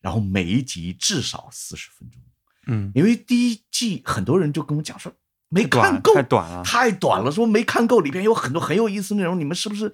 [0.00, 2.22] 然后每一集至少四十分钟。
[2.68, 5.12] 嗯，因为第一季很多人就跟我讲说
[5.48, 9.92] 没看够，太短了太短了，说没看够，里边有很多很有意思内容，你们是不是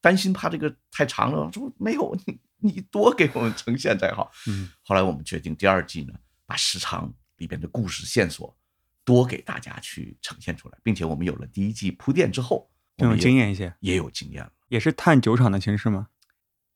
[0.00, 1.52] 担心怕这个太长了？
[1.52, 2.16] 说没有，
[2.62, 4.30] 你你多给我们呈现才好。
[4.46, 6.14] 嗯，后来我们决定第二季呢，
[6.46, 8.56] 把时长里边的故事线索
[9.04, 14.52] 多给大家去呈现出来，并且我们有了第一季铺垫之后，更有经验一些，也有经验了。
[14.68, 16.08] 也是探酒厂的形式吗？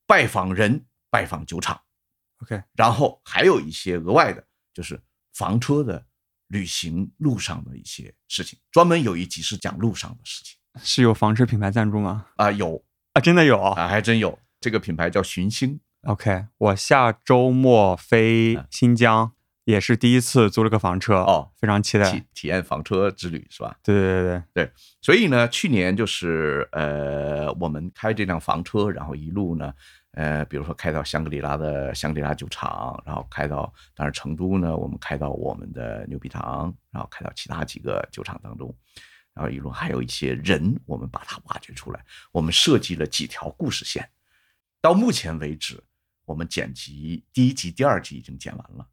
[0.07, 1.81] 拜访人，拜访酒厂
[2.43, 5.01] ，OK，然后还有一些额外的，就是
[5.33, 6.07] 房车的
[6.49, 12.27] 旅行路上的一些事情，专门有一集是讲路上的事情是有房车品牌赞助吗？
[12.37, 13.61] 啊、有啊，真的有。
[13.61, 14.39] 啊，还真有。
[14.67, 19.31] 这个品牌叫寻星，OK，我下周末飞新疆，
[19.63, 22.11] 也是第一次租了个房车哦，非常期待。
[22.11, 23.77] 体体验房车之旅是吧？
[23.85, 29.73] 对对对对对，所以呢，去年就是呃，我们开这辆房车，然后一路呢，
[30.15, 38.75] 呃，比如说开到香格里拉的香格里拉酒厂，然后开到当然成都呢，我们开到我们的牛皮糖，然后开到其他几个酒厂当中，
[39.33, 44.11] 然后一路还有一些人，我们把它挖掘出来，我们设计了几条故事线。
[44.87, 45.83] 到目前为止，
[46.27, 48.87] 我们剪辑第一集、第二集已经剪完了，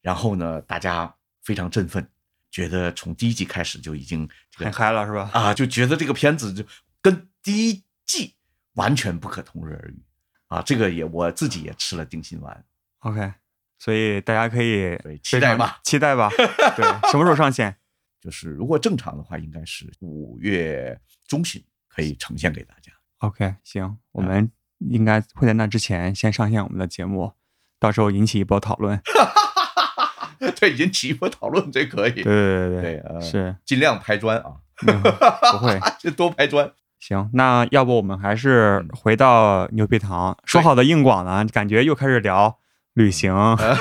[0.00, 2.04] 然后呢，大家非常振奋，
[2.50, 5.30] 觉得从第一集开始就已经这个很嗨了是吧？
[5.32, 6.64] 啊，就觉得这个片子就
[7.00, 8.34] 跟第一季
[8.72, 10.04] 完全不可同日而语
[10.48, 10.60] 啊！
[10.60, 12.64] 这个也我自己也吃了定心丸
[12.98, 13.32] ，OK，
[13.78, 16.30] 所以大家可以期待吧，期待吧。
[16.76, 17.76] 对，什么时候上线？
[18.20, 22.92] 就是如果正常的话，应该是五月中旬可以呈现给大家。
[23.18, 24.50] OK，行，我们
[24.90, 27.32] 应该会在那之前先上线我们的节目，
[27.78, 29.00] 到时候引起一波讨论。
[30.58, 32.12] 对，引起一波讨论，这可以。
[32.12, 34.54] 对对对对，呃，是，尽量拍砖啊，
[34.86, 35.78] 嗯不会。
[36.00, 36.70] 就多拍砖。
[36.98, 41.44] 行，那要不我们还是回到牛皮糖，说好的硬广呢？
[41.52, 42.58] 感觉又开始聊
[42.94, 43.32] 旅行，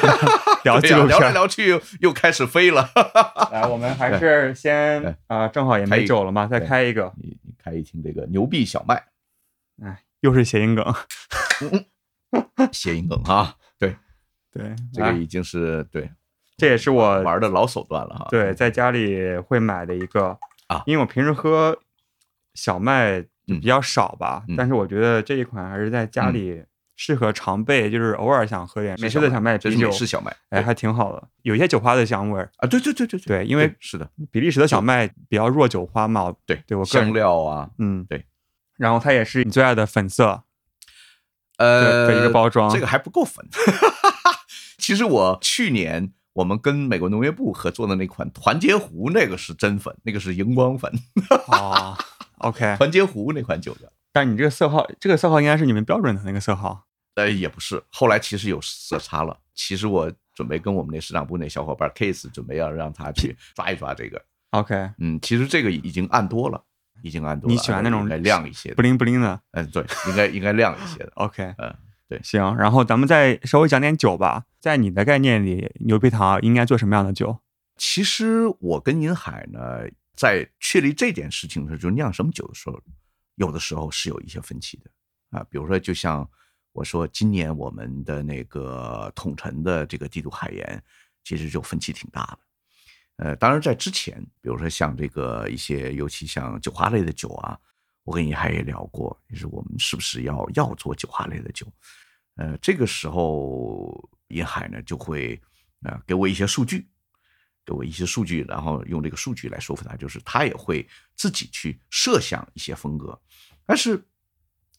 [0.64, 1.32] 聊聊来。
[1.32, 2.90] 聊去又又开始飞了。
[3.52, 7.12] 来，我们还是先对啊，正好也没酒了嘛，再开一个。
[7.18, 9.04] 你你开一听这个牛逼小麦
[9.84, 10.94] 哎，又是谐音梗。
[12.72, 13.96] 谐音梗啊，对，
[14.52, 16.10] 对，这个已经是对
[16.58, 18.28] 这也是我玩的老手段了哈。
[18.30, 21.78] 对，在家里会买的一个啊因为我平时喝
[22.54, 26.64] 小麦比较少吧，嗯但是我觉得这一款还是在家里
[26.96, 32.50] 适合常备，就是偶尔想喝点美式的小麦美式小麦，哎，还挺好的，有一些酒花的香味儿。
[32.58, 38.24] 啊，对对对对对因为是的，比利时的小麦比较弱酒花嘛，对对我个人香料啊，嗯，对。
[38.82, 40.44] 然后它也是你最爱的粉色
[41.58, 43.48] 呃的一个包装，这个还不够粉。
[44.80, 50.92] 其实我去年我们跟美国农业部合作的那款团结湖，那个是真粉，那个是荧光粉，
[51.48, 51.96] 哦
[52.40, 52.76] ，OK。
[52.78, 53.94] 团结湖那款酒的。
[54.12, 56.88] 但你这个色号，这个色号应该是你们标准的那个色号。
[57.14, 59.38] 呃，也不是，后来其实有色差了。
[59.54, 64.20] 其实我准备跟我们那市场部那小伙伴 Case 准备要让他去抓一抓这个。
[64.52, 66.64] OK，嗯，其实这个已经暗多了，
[67.02, 67.54] 已经按多了。
[67.54, 68.82] 你喜欢那种亮一些的不。
[68.82, 69.42] 灵不灵的。
[69.52, 71.12] 嗯，对，应该应该亮一些的。
[71.16, 71.76] OK，嗯，
[72.08, 74.46] 对行，然后咱们再稍微讲点酒吧。
[74.60, 77.40] 在你的概念里，牛皮糖应该做什么样的酒？
[77.78, 79.82] 其实我跟银海呢，
[80.16, 82.80] 在确立这件事情的时候，就酿什么酒的时候，
[83.36, 84.92] 有的时候是有一些分歧的
[85.40, 85.44] 啊。
[85.50, 86.30] 比如说，就像
[86.74, 90.84] 我说，今年我们的那个统陈的这个帝都海盐，
[91.24, 92.38] 其实就分歧挺大的。
[93.22, 97.56] 呃，当然在之前，比如说像这个一些，尤其像酒花类的酒啊，
[98.04, 101.68] 我跟银海也聊过，就是我们是不是要要做酒花类的酒？
[102.38, 105.40] 呃，这个时候银海呢就会
[105.84, 106.90] 啊、呃给我一些数据，
[107.64, 113.16] 给我一些数据，然后用这个数据来说服他，就是他也会自己去设想一些风格。
[113.68, 114.04] 但是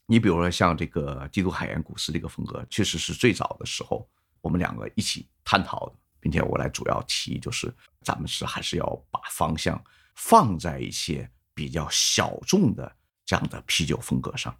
[0.04, 9.82] 你比如说像这个基督海盐古斯这个风格，确实是最早的时候我们两个一起探讨的，并且我来主要提就是咱们是还是要把方向
[10.14, 14.56] 放在一些比较小众的这样的啤酒风格上。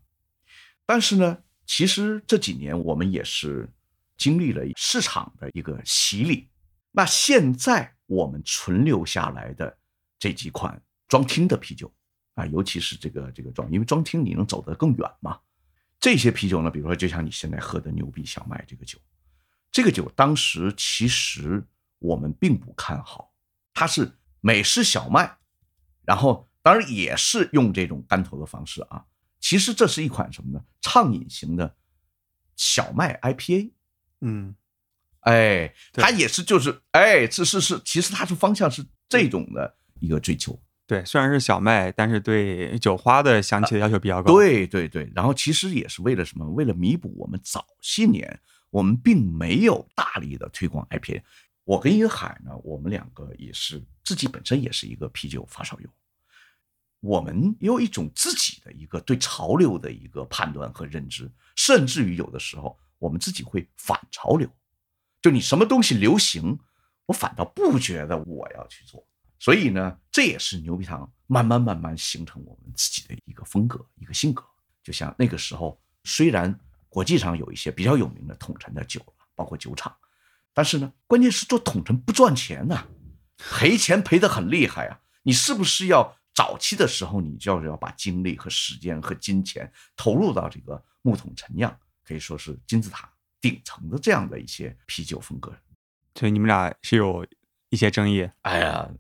[0.85, 3.70] 但是呢，其实这几年我们也是
[4.16, 6.48] 经历了市场的一个洗礼。
[6.90, 9.79] 那现在我们存留下来的
[10.18, 11.90] 这几款装听的啤酒
[12.35, 15.38] 啊，尤其是这个这个装，因为装听你能走得更远嘛。
[16.01, 18.98] 这些啤酒呢，比如说就像你现在喝的牛逼小麦这个酒，
[19.73, 21.65] 这个酒当时其实
[21.99, 23.33] 我们并不看好，
[23.73, 25.39] 它是美式小麦，
[26.05, 29.07] 然后当然也是用这种干头的方式啊。
[29.41, 30.63] 其实这是一款什么呢？
[30.83, 31.75] 畅饮型的
[32.55, 33.73] 小麦 IPA。
[34.21, 34.55] 嗯，
[35.21, 40.61] 哎，它也是就是哎，是是是，其实它是方向是这种的一个追求。
[40.87, 46.47] 对，虽然是小麦，但是对酒花的香气的要求比较高。，对对对，然后其实也是为了什么？
[46.51, 48.41] 为了弥补我们早些年
[48.73, 51.23] 我们并没有大力的推广 IPA。
[51.65, 55.89] 我跟于海呢，我们两个也是自己本身也是一个啤酒发烧友，
[57.01, 64.51] 我们有一种自己的一个对潮流的一个判断和认知，甚至于有的时候我们自己会反潮流，
[65.21, 66.59] 就你什么东西流行，
[67.05, 69.07] 我反倒不觉得我要去做。
[69.39, 74.43] 所以呢，这也是牛皮糖慢慢慢慢形成我们自己的一个风格、一个性格。
[74.83, 76.59] 就像那个时候，虽然
[76.92, 79.96] 国际上有一些比较有名的统陈的酒了，包括酒厂。
[80.52, 82.87] 但是呢，关键是做统称不赚钱呐、
[83.38, 85.00] 赔钱赔得很厉害啊！
[85.22, 91.74] 你是不是要早期的时候，你就要要把精力和时间和金钱投入到这个木桶陈酿，
[92.05, 95.50] 可以说是金字塔顶层的这样的一些啤酒风格。
[96.14, 97.26] 所以你们俩是有
[97.70, 98.96] 一些争议，哎呀，那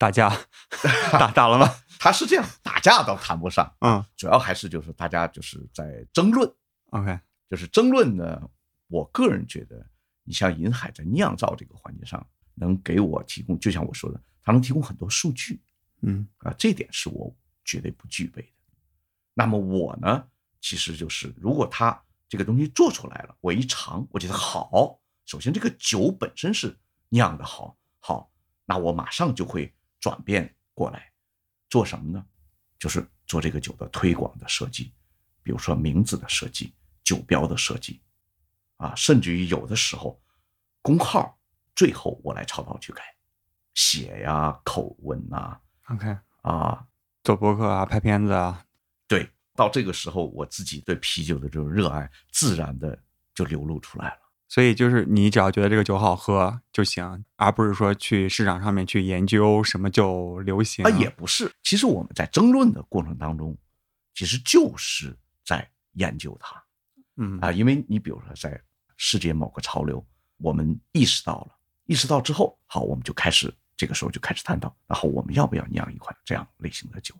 [0.00, 0.34] 打架
[1.12, 1.68] 打打了吗？
[1.98, 6.50] 他是这样，打架倒谈不上，嗯主要还是就是大家就是在争论
[6.86, 8.48] ，，OK，就是争论呢。
[8.88, 9.86] 我个人觉得，
[10.24, 15.60] 你像银海在酿造这个环节上，能给我提供，就像我说的，它能提供很多数据
[16.00, 17.32] 嗯啊，这点是我
[17.62, 18.48] 绝对不具备的。
[19.34, 20.26] 那么我呢，
[20.62, 26.74] 其实就是如果他这个东西做出来了，我一尝，我觉得好，首先这个酒本身是
[27.10, 28.32] 酿的好，好，
[28.64, 31.12] 那我马上就会转变过来，
[31.68, 32.24] 做什么呢？
[32.78, 34.94] 就是做这个酒的推广的设计，
[35.42, 38.00] 比如说名字的设计、酒标的设计，
[38.78, 40.18] 啊，甚至于有的时候
[40.80, 41.38] 工号
[41.76, 43.02] 最后我来操刀去改，
[43.74, 45.60] 写呀、口吻呐、
[45.90, 46.86] ，OK，啊，
[47.22, 48.64] 做博客啊，拍片子啊，
[49.06, 52.98] 对，到这个时候我自己对啤酒的这种热爱，自然的
[53.34, 54.20] 就流露出来了。
[54.50, 63.56] 所以就是你只要觉得这个酒好喝就行，而不是说去市场上面去研究什么酒流行啊，也不是，其实我们在争论的过程当中，
[64.12, 66.60] 其实就是在研究它。
[67.16, 68.60] 嗯啊，因为你比如说在
[68.96, 70.04] 世界某个潮流，
[70.38, 71.54] 我们意识到了，
[71.86, 77.14] 意识到之后，好，我们就开始这个时候就开始探讨，然后我们要不要酿一款这样类型的酒？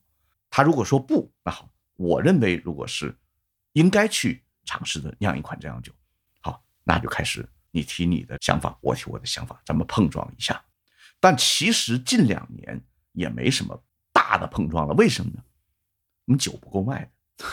[0.50, 3.16] 他如果说不，那好，我认为如果是
[3.74, 5.98] 应该去尝试的酿一款这样酒，好，
[6.90, 10.61] 那就开始你提你的想法，我提我的想法，咱们碰撞一下。
[11.20, 13.81] 但其实近两年也没什么
[14.12, 15.40] 大的碰撞了，为什么呢？
[16.24, 17.44] 我们酒不够卖的，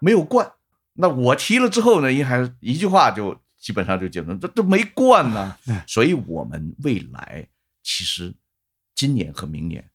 [0.00, 0.52] 没有灌。
[0.94, 5.56] 那我提了之后呢，一还一句话就基本上就结论，这这没灌呢。
[5.86, 7.48] 所以我们未来
[7.84, 8.34] 其实
[8.96, 9.88] 今年和明年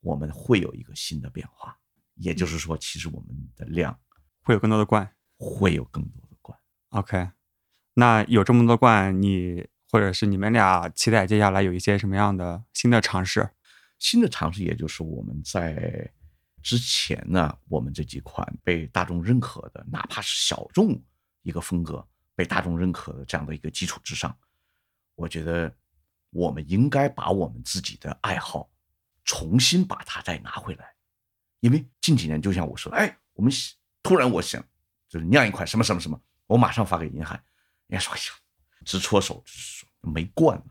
[0.00, 1.76] 我们会有一个新的变化，
[2.14, 3.94] 也就是说，其实我们的量
[4.40, 5.06] 会有更多的罐。
[5.36, 6.58] 会有更多的灌。
[6.90, 7.30] OK，
[8.00, 13.50] 那有这么多罐，你或者是你们俩期待接下来有一些什么样的新的尝试？
[13.98, 16.10] 新的尝试，也就是我们在
[16.62, 20.98] 之前呢，我们这几款被大众认可的，哪怕是小众
[21.42, 22.02] 一个风格
[22.34, 24.34] 被大众认可的这样的一个基础之上，
[25.14, 25.70] 我觉得
[26.30, 28.70] 我们应该把我们自己的爱好
[29.26, 30.94] 重新把它再拿回来，
[31.60, 33.52] 因为近几年就像我说，哎，我们
[34.02, 34.64] 突然我想
[35.06, 37.38] 就是酿一款什么什么什么，我马上发给银海，
[37.90, 38.24] 人家说哎呀，
[38.84, 39.42] 直戳手，
[40.00, 40.64] 没惯呢。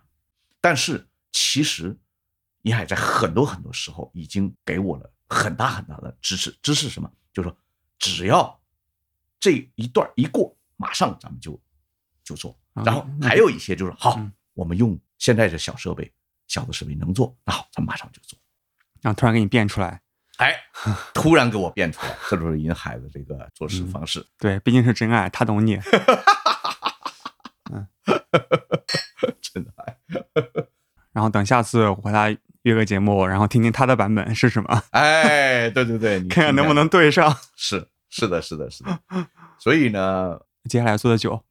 [0.62, 1.96] 但是其实
[2.64, 7.12] 银海在很多很多时候已经给我了很大很大的支持，支持什么？
[7.34, 7.58] 就是说
[7.98, 8.60] 只要
[9.40, 11.62] 这一段一过，马上咱们就
[12.24, 12.58] 就做。
[12.74, 16.10] 啊然后还有一些就是好嗯，我们用现在的小设备、
[16.48, 18.40] 小的设备能做，那好，咱们马上就做。
[19.02, 20.02] 然后突然给你变出来，
[20.38, 20.56] 哎，
[21.14, 24.26] 突然给我变出来，这就是银海的这个做事方式。
[24.38, 25.78] 对，毕竟是真爱，他懂你。
[29.42, 29.98] 真的爱，
[31.12, 32.30] 然后等下次我和他
[32.64, 37.36] 约个节目，然后听听他的版本是什么，哎，对对对，你 看看能不能对上。
[37.56, 39.00] 是是的，是的，是的。
[39.60, 41.44] 所以呢，接下来做的酒。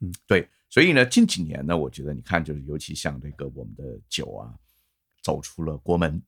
[0.00, 4.52] 嗯对，所以呢，近几年呢，我觉得你看，就是尤其像这个我们的酒啊，
[5.22, 6.20] 走出了国门，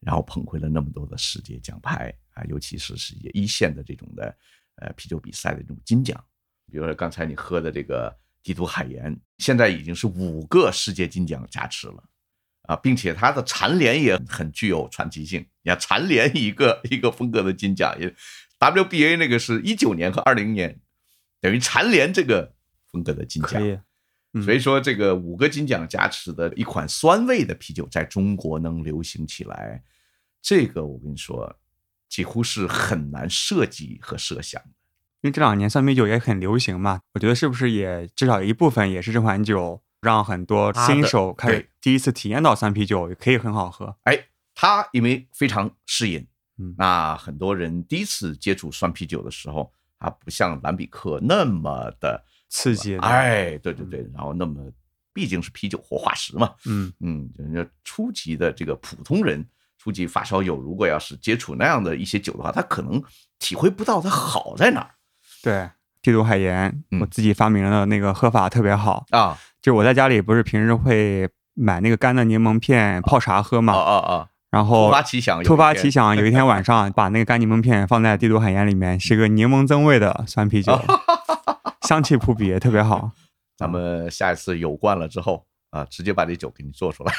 [0.00, 4.36] 然后捧回了那么多的世界奖牌啊，尤其是世界一线的这种的
[4.76, 6.22] 呃啤酒比赛的这种金奖，
[6.70, 12.04] 比如说刚才你喝的这个帝都海盐，现在已经是五个世界金奖加持了。
[12.62, 15.44] 啊，并且它的蝉联也很具有传奇性。
[15.62, 18.14] 你看蝉联一个一个风格的金奖，也
[18.60, 20.78] WBA 那个是一九年和二零年，
[21.40, 22.54] 等于蝉联这个
[22.92, 23.60] 风格的金奖。
[24.32, 29.82] 嗯所以说，这个五个金奖加持的一款酸味的啤酒，在中国能流行起来，
[30.40, 31.58] 这个我跟你说，
[32.08, 34.68] 几乎是很难设计和设想的。
[35.22, 43.94] 因为这两年酸啤酒也很流行嘛，我觉得是不是也至少有一部分也是这款酒让很多新手开始第一次体验到酸啤酒，也可以很好喝。
[44.04, 44.18] 哎，
[44.54, 46.26] 它因为非常适应，
[46.58, 54.72] 嗯那很多人第一次接触酸啤酒的时候，它不像兰比克那么的刺激的哎，对对对，然后那么
[55.12, 63.02] 毕竟是啤酒活化石嘛，嗯，嗯，人家初级的这个普通人，初级发烧友，如果要是接触那样的一些酒的话，他可能
[63.38, 64.94] 体会不到它好在哪儿
[65.42, 65.68] 对，
[66.02, 74.26] 帝都海盐，嗯我自己发明的那个喝法特别好，啊就我在家里不是平时会买那个干的柠檬片泡茶喝啊嘛，啊啊啊！
[74.50, 80.78] 然后突发奇想有一突发天奇想，有一天晚上把那个干柠檬片放在帝都海盐里面，是个柠檬增味的酸啤酒，
[81.86, 83.10] 香气扑鼻，特别好。
[83.56, 87.12] 咱们下一次有罐了之后啊，直接把这酒给你做出来。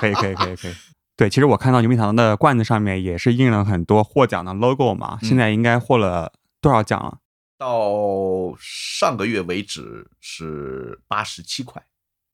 [0.00, 0.74] 可以，可以，可以，可以。
[1.16, 7.18] 对，其实我看到牛皮糖的罐子上面也是印了很多获奖的 logo 嘛，现在应该获了多少奖了？
[7.58, 11.82] 到上个月为止是八十七块，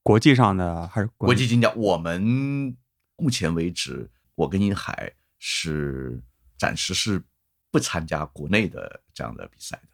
[0.02, 1.72] 国际上的还是国际金奖？
[1.76, 2.76] 我们
[3.16, 6.20] 目前为止，我跟银海是
[6.58, 7.22] 暂时是
[7.70, 9.88] 不参加国内的这样的比赛的。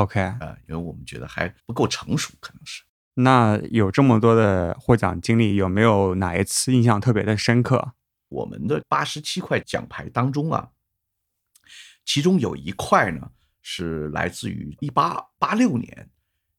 [0.00, 2.84] OK，啊，因为我们觉得还不够成熟，可能是。
[3.14, 7.94] 那有这么多的获奖经历，有没有哪一次印象特别的深刻？
[8.28, 10.70] 我们的八十七块奖牌当中啊，
[12.04, 13.32] 其中有一块呢。
[13.62, 16.10] 是来自于一八八六年，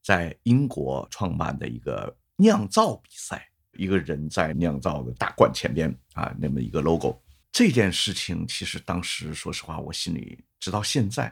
[0.01, 7.21] 在英国创办的一个酿造比赛，一个人在酿造的大罐前边啊，那么一个 logo。
[7.51, 11.31] 这件事情其实当时说实话，我心里直到现在，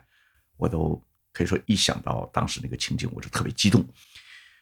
[0.58, 1.02] 我都
[1.34, 3.84] 可以说一想到当时那个情景，我就特别激动。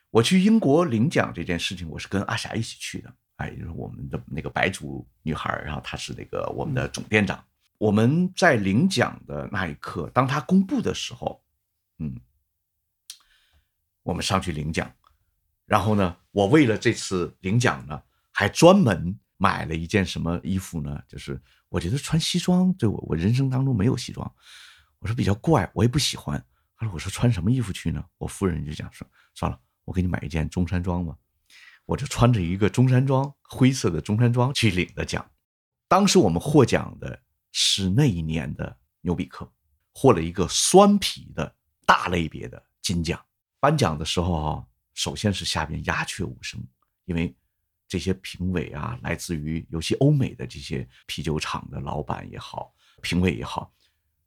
[0.10, 7.44] 我去英国领奖这件事情，我是跟阿霞一起去的，哎，就是我们的那个白族女孩，然后她是那个我们的总店长。
[7.80, 11.42] 我们在领奖的那一刻，当他公布的时候，
[12.00, 12.20] 嗯，
[14.04, 14.94] 我们上去领奖，
[15.66, 18.04] 然后呢，我为了这次领奖呢，
[18.34, 21.02] 还专门买了一件什么衣服呢？
[21.08, 24.30] 就是我觉得穿西装对我，我人生当中没有西装，
[25.00, 26.38] 我说比较怪，我也不喜欢。
[26.76, 28.04] 他说我说穿什么衣服去呢？
[28.18, 31.16] 我夫人就讲说，算了，我给你买一件中山装吧。
[31.86, 35.26] 我就穿着一个中山装，灰色的中山装去领的奖。
[35.88, 37.22] 当时我们获奖的。
[37.52, 39.52] 是那一年的牛比克
[39.94, 43.24] 获了一个酸啤的大类别的金奖。
[43.60, 46.62] 颁奖的时候啊，首先是下边鸦雀无声，
[47.06, 47.36] 因为
[47.88, 53.74] 这些评委啊，来自于尤其欧美的这些啤酒厂的老板也好，评委也好，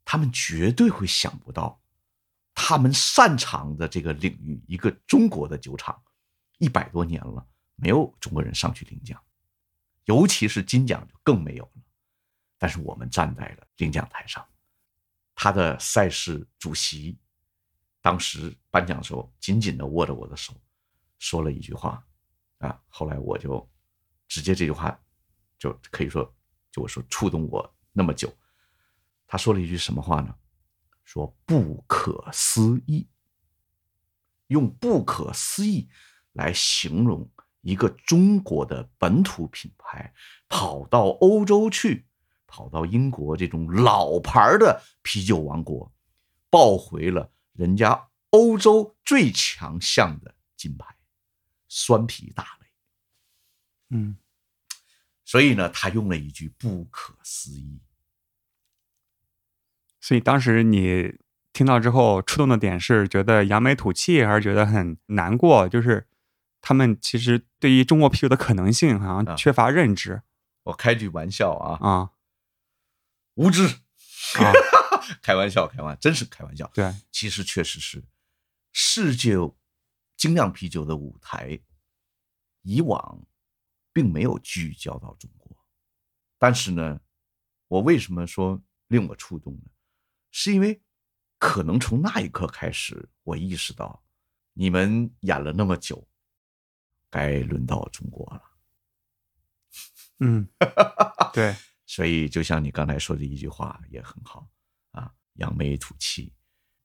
[0.05, 1.81] 他们绝对会想不到，
[2.55, 5.99] 他们擅长的这个领域，一个中国的酒厂，
[6.59, 7.47] 一百多年了，
[7.77, 9.19] 没有中国人上去领奖，
[10.05, 11.83] 尤其是金奖就更没有了。
[12.63, 14.47] 但是我们站在了领奖台上，
[15.35, 17.19] 他的赛事主席
[18.01, 20.55] 当时颁奖的时候，紧紧的握着我的手，
[21.19, 22.01] 说了一句话，
[22.59, 23.69] 啊，后来我就
[24.29, 24.97] 直接这句话
[25.59, 26.23] 就可以说，
[26.71, 28.33] 就我说触动我那么久。
[29.27, 30.33] 他说了一句什么话呢？
[31.03, 33.09] 说不可思议，
[34.47, 35.89] 用不可思议
[36.35, 37.29] 来形容
[37.63, 40.15] 一个中国的本土品牌
[40.49, 42.07] 跑到欧洲去。
[42.53, 45.91] 跑到英国这种老牌的啤酒王国，
[46.51, 50.95] 抱回了人家欧洲最强项的金牌，
[51.67, 52.67] 酸啤大类。
[53.89, 54.19] 嗯，
[55.25, 57.81] 所以呢，他用了一句“不可思议”。
[59.99, 61.15] 所以当时你
[61.55, 65.67] 听到之后，触动的点是觉得扬眉吐气，还是觉得很难过？
[65.67, 66.07] 就是
[66.61, 70.21] 他们其实对于中国啤酒的可能性好像缺乏认知。
[70.65, 72.11] 我开句玩笑啊啊。
[73.35, 73.67] 无知，
[75.23, 76.71] 开玩笑，开玩笑，真是开玩笑。
[76.75, 78.05] 对，其实确实是
[78.73, 79.35] 世界
[80.17, 81.59] 精酿啤酒的舞台，
[82.63, 83.27] 以往
[83.93, 85.57] 并没有聚焦到中国。
[86.39, 87.01] 但是呢，
[87.69, 89.71] 我为什么说令我触动呢？
[90.31, 90.83] 是因为
[91.39, 94.03] 可能从那一刻开始，我意识到
[94.53, 96.07] 你们演了那么久，
[97.11, 98.43] 该轮到中国了。
[100.21, 100.49] 嗯，
[101.33, 101.57] 对。
[101.95, 104.49] 所以，就像你刚才说的一句话也很好
[104.93, 106.33] 啊，扬眉吐气，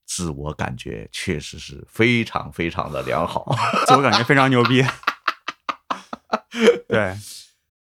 [0.03, 3.55] 自我感觉确实是非常非常的良好，
[3.87, 4.83] 自我感觉非常牛逼。
[6.89, 7.15] 对，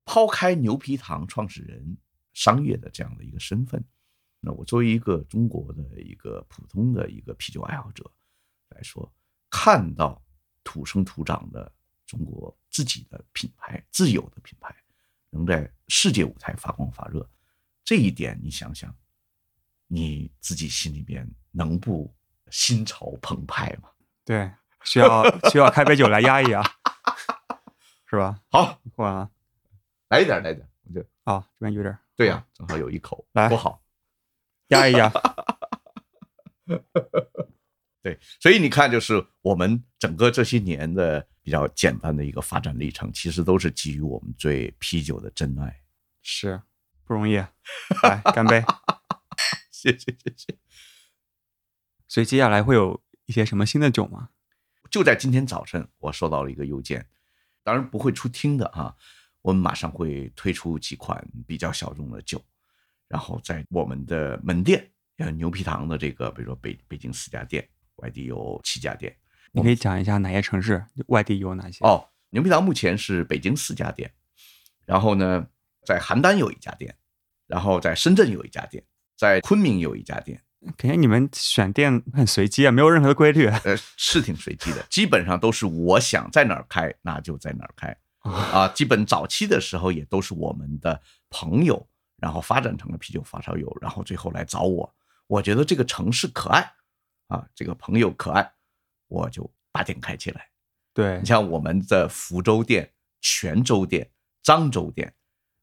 [0.05, 1.97] 抛开牛皮糖创始人
[2.35, 3.83] 商业的这样的一个身份，
[4.41, 8.05] 那我作为一个中国的一个普通的一个啤酒爱好者
[8.69, 9.11] 来说，
[9.49, 10.23] 看到
[10.63, 11.73] 土生土长的
[12.07, 14.77] 中国自己的品牌、自有的品牌。
[15.31, 17.29] 能在世界舞台发光发热，
[17.85, 18.95] 这一点你想想，
[19.87, 22.15] 你自己心里边能不
[22.51, 23.91] 心潮澎湃吗？
[24.25, 24.51] 对，
[24.85, 26.63] 需要需要开杯酒来压一压，
[28.07, 28.41] 是吧？
[28.51, 29.31] 好，完了，
[30.09, 33.83] 来一点，来一点，我就好，这边有点，对呀，正好有一口，来，多好，
[34.69, 35.11] 压一压。
[38.03, 45.81] 对，所以你看，就是我们整个这些年的比较简单的一个发展历程，其实都是基于我们对啤酒的真爱，
[46.21, 46.61] 是
[47.07, 47.37] 不容易。
[48.05, 48.63] 来，干杯！
[49.71, 50.59] 谢谢谢谢。
[52.07, 54.29] 所以接下来会有一些什么新的酒吗？
[54.91, 57.09] 就在今天早晨，我收到了一个邮件，
[57.63, 58.95] 当然不会出厅的啊。
[59.41, 62.45] 我们马上会推出几款比较小众的酒，
[63.07, 64.87] 然后在我们的门店，
[65.17, 67.67] 呃，牛皮糖的这个，比如说北北京四家店。
[67.97, 69.17] 外地有七家店，
[69.53, 71.85] 你可以讲一下哪些城市，外地有哪些？
[71.85, 74.11] 哦，牛皮糖目前是北京四家店，
[74.85, 75.47] 然后呢，
[75.85, 76.95] 在邯郸有一家店，
[77.47, 78.85] 然后在深圳有一家店，
[79.17, 80.43] 在昆明有一家店。
[80.77, 83.47] 感觉你们选店很随机啊，没有任何的规律。
[83.47, 87.97] 呃，是挺随机的，基本上都是我想在哪儿开，那就在哪儿开。
[88.23, 94.93] 啊，基本早期的时候也都是我们的朋友，然后发展成了啤酒发烧友，然后最后来找我。
[95.29, 96.73] 我觉得这个城市可爱，
[97.29, 98.51] 啊，这个朋友可爱，
[99.09, 100.47] 我就把店开起来。
[100.95, 101.19] 对。
[101.19, 102.91] 你像我们的福州店、
[103.21, 104.11] 泉州店、
[104.45, 105.13] 漳州店，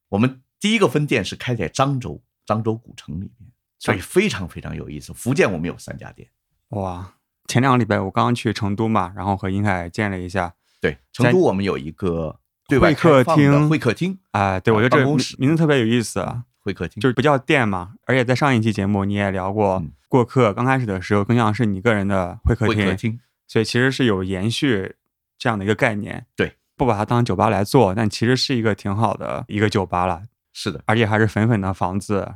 [0.10, 5.14] 我们第一个分店是开在漳州，漳州古城里面，所以非常非常有意思。
[5.14, 6.30] 福建我们有三家店，
[6.70, 7.16] 哇，
[7.48, 10.54] 前两个礼拜我刚刚去成都嘛，然后和英海见了一下。
[10.82, 15.06] 对，成都我们有一个对外会客厅会客厅，啊，对，我觉得这个
[15.38, 17.02] 名字特别有意思啊，会客厅。
[17.02, 24.96] 就是不叫店嘛，而且在上一期节目你也聊过嗯，过客刚开始的时候更像是你个人的会客厅，会客厅，所以其实是有延续
[25.38, 26.26] 这样的一个概念。
[26.36, 30.22] 对，不把它当酒吧来做，但其实是一个挺好的一个酒吧了，
[30.54, 32.32] 是的，而且还是粉粉的房子，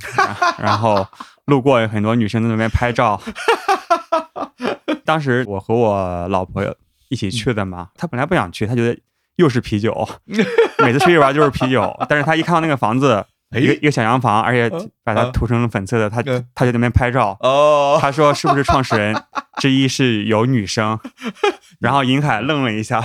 [0.58, 1.08] 然后
[1.46, 3.22] 路过有很多女生在那边拍照。
[5.06, 6.64] 当时我和我老婆
[7.10, 9.00] 一起去的嘛，她本来不想去，她觉得
[9.38, 10.08] 又是啤酒，
[10.84, 11.96] 每次出去玩就是啤酒。
[12.08, 14.70] 但是她一看到那个房子，哎一个一个小洋房，而且
[15.04, 17.36] 把它涂成了粉色的，她嗯她就在那边拍照。
[17.42, 19.16] 哦， 他说是不是创始人
[19.58, 21.00] 之一是有女生？
[21.80, 23.02] 然后银海愣了一下，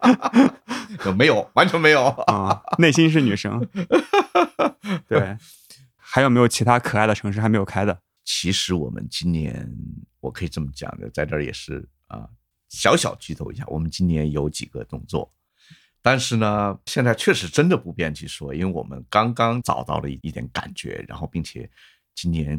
[1.16, 2.06] 没有，完全没有。
[2.06, 3.66] 啊、内心是女生。
[5.06, 5.36] 对，
[5.96, 7.98] 还有没有其他可爱的城市还没有开的？
[8.24, 9.68] 其实我们今年，
[10.20, 12.28] 我可以这么讲的，在这儿也是啊，
[12.68, 15.30] 小小剧透一下，我们今年有几个动作，
[16.08, 21.70] 但是呢，现在确实真的不便去说，因为我们刚刚找到了一点感觉，然后并且
[22.14, 22.58] 今年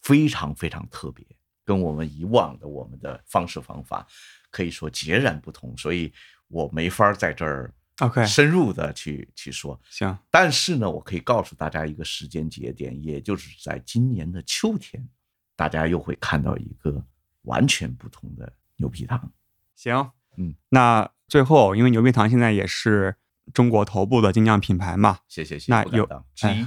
[0.00, 1.22] 非常非常特别，
[1.66, 4.06] 跟我们以往的我们的方式方法
[4.50, 6.10] 可以说截然不同，所以
[6.46, 9.78] 我没法在这儿 OK 深入的去去说。
[9.90, 15.06] 行，但是呢，我可以告诉大家一个时间节点，也就是在今年的秋天，
[15.54, 17.04] 大家又会看到一个
[17.42, 19.30] 完全不同的牛皮糖。
[19.74, 23.16] 行，嗯，那最后，因为牛皮糖现在也是
[23.52, 26.66] 中国头部的精酿品牌嘛，谢谢，谢谢那有之一，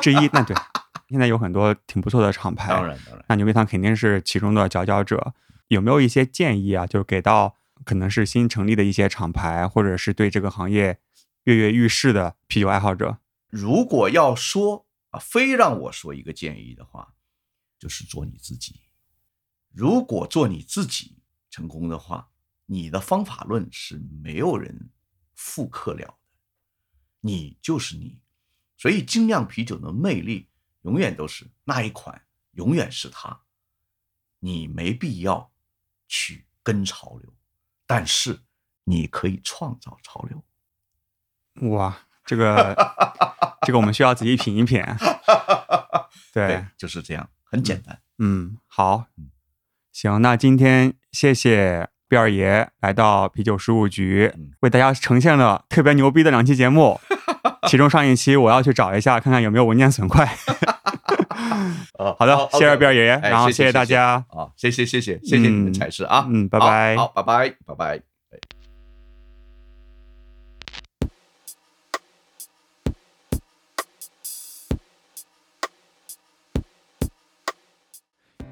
[0.00, 0.56] 之一，那对，
[1.08, 3.24] 现在有很多挺不错的厂牌，当然当然。
[3.28, 5.32] 那牛皮糖肯定是其中的佼佼者。
[5.68, 6.86] 有没有一些建议啊？
[6.86, 10.98] 就是给到可能是新成立的一些厂牌，或者是对这个行业
[11.44, 13.16] 跃跃欲试的啤酒爱好者？
[13.48, 17.14] 如果要说啊，非让我说一个建议的话，
[17.78, 18.82] 就是做你自己。
[19.72, 22.28] 如果做你自己成功的话，
[22.72, 24.88] 你的方法论是没有人
[25.34, 26.14] 复刻了的，
[27.20, 28.18] 你就是你。
[28.78, 30.48] 所以精酿啤酒的魅力
[30.80, 33.42] 永远都是那一款，永远是它。
[34.38, 35.52] 你没必要
[36.08, 37.34] 去跟潮流，
[37.86, 38.40] 但是
[38.84, 40.42] 你可以创造潮流。
[41.68, 42.74] 哇，这个
[43.66, 44.82] 这个我们需要仔细品一品。
[46.32, 48.00] 对，就是这样，很简单。
[48.16, 49.08] 嗯，好，
[49.92, 57.00] 行，那今天谢谢毕二爷来到啤酒十五局嗯，为大家呈现了特别牛逼的两期节目。
[57.66, 60.28] 其中上一期我要去找一下，看看有没有文件损坏。
[61.98, 64.22] 哦 好的，谢谢毕二爷，哎然后谢谢大家。
[64.28, 68.11] 啊，谢谢谢谢谢谢你们嗯才是啊，嗯拜拜好，拜拜拜拜。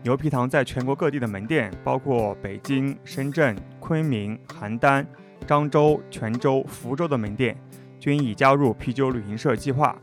[0.02, 5.04] 牛皮糖在全国各地的门店，包括北京、深圳、昆明、邯郸、
[5.46, 7.54] 漳州、泉州、福州的门店，
[7.98, 9.94] 均已加入啤酒旅行社计划。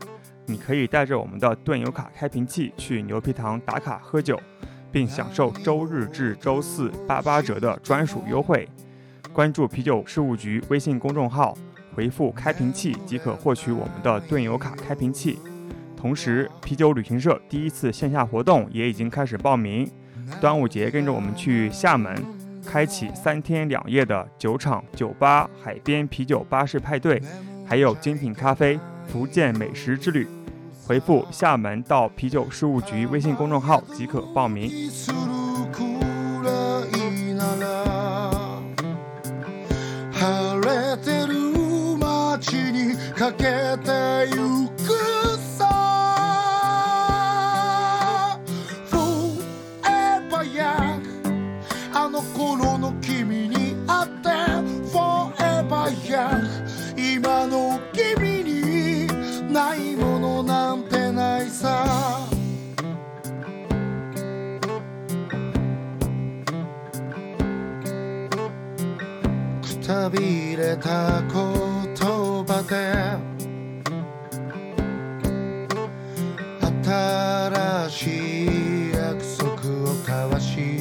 [0.46, 4.40] 你可以带着我们的盾游卡开瓶器去牛皮糖打卡喝酒，
[4.92, 8.68] 并享受周日至周四八八折的专属优惠。
[9.32, 11.58] 关注啤酒事务局微信公众号，
[11.92, 15.40] 回复“开瓶器”即可获取我们的盾游卡开瓶器。
[15.98, 19.90] 同时，啤酒旅行社第一次线下活动也已经开始报名。
[20.40, 22.14] 端午节跟着我们去厦门，
[22.64, 27.20] 开启三天两夜的酒厂、酒吧、海边啤酒巴士派对，
[27.66, 28.78] 还有精品咖啡、
[29.08, 30.28] 福建美食之旅。
[30.86, 34.70] 回复“厦门”到啤酒事务局微信公众号即可报名。
[70.08, 71.34] さびれた言
[72.46, 72.74] 葉で
[76.62, 79.52] 新しい約束
[79.84, 80.77] を交わし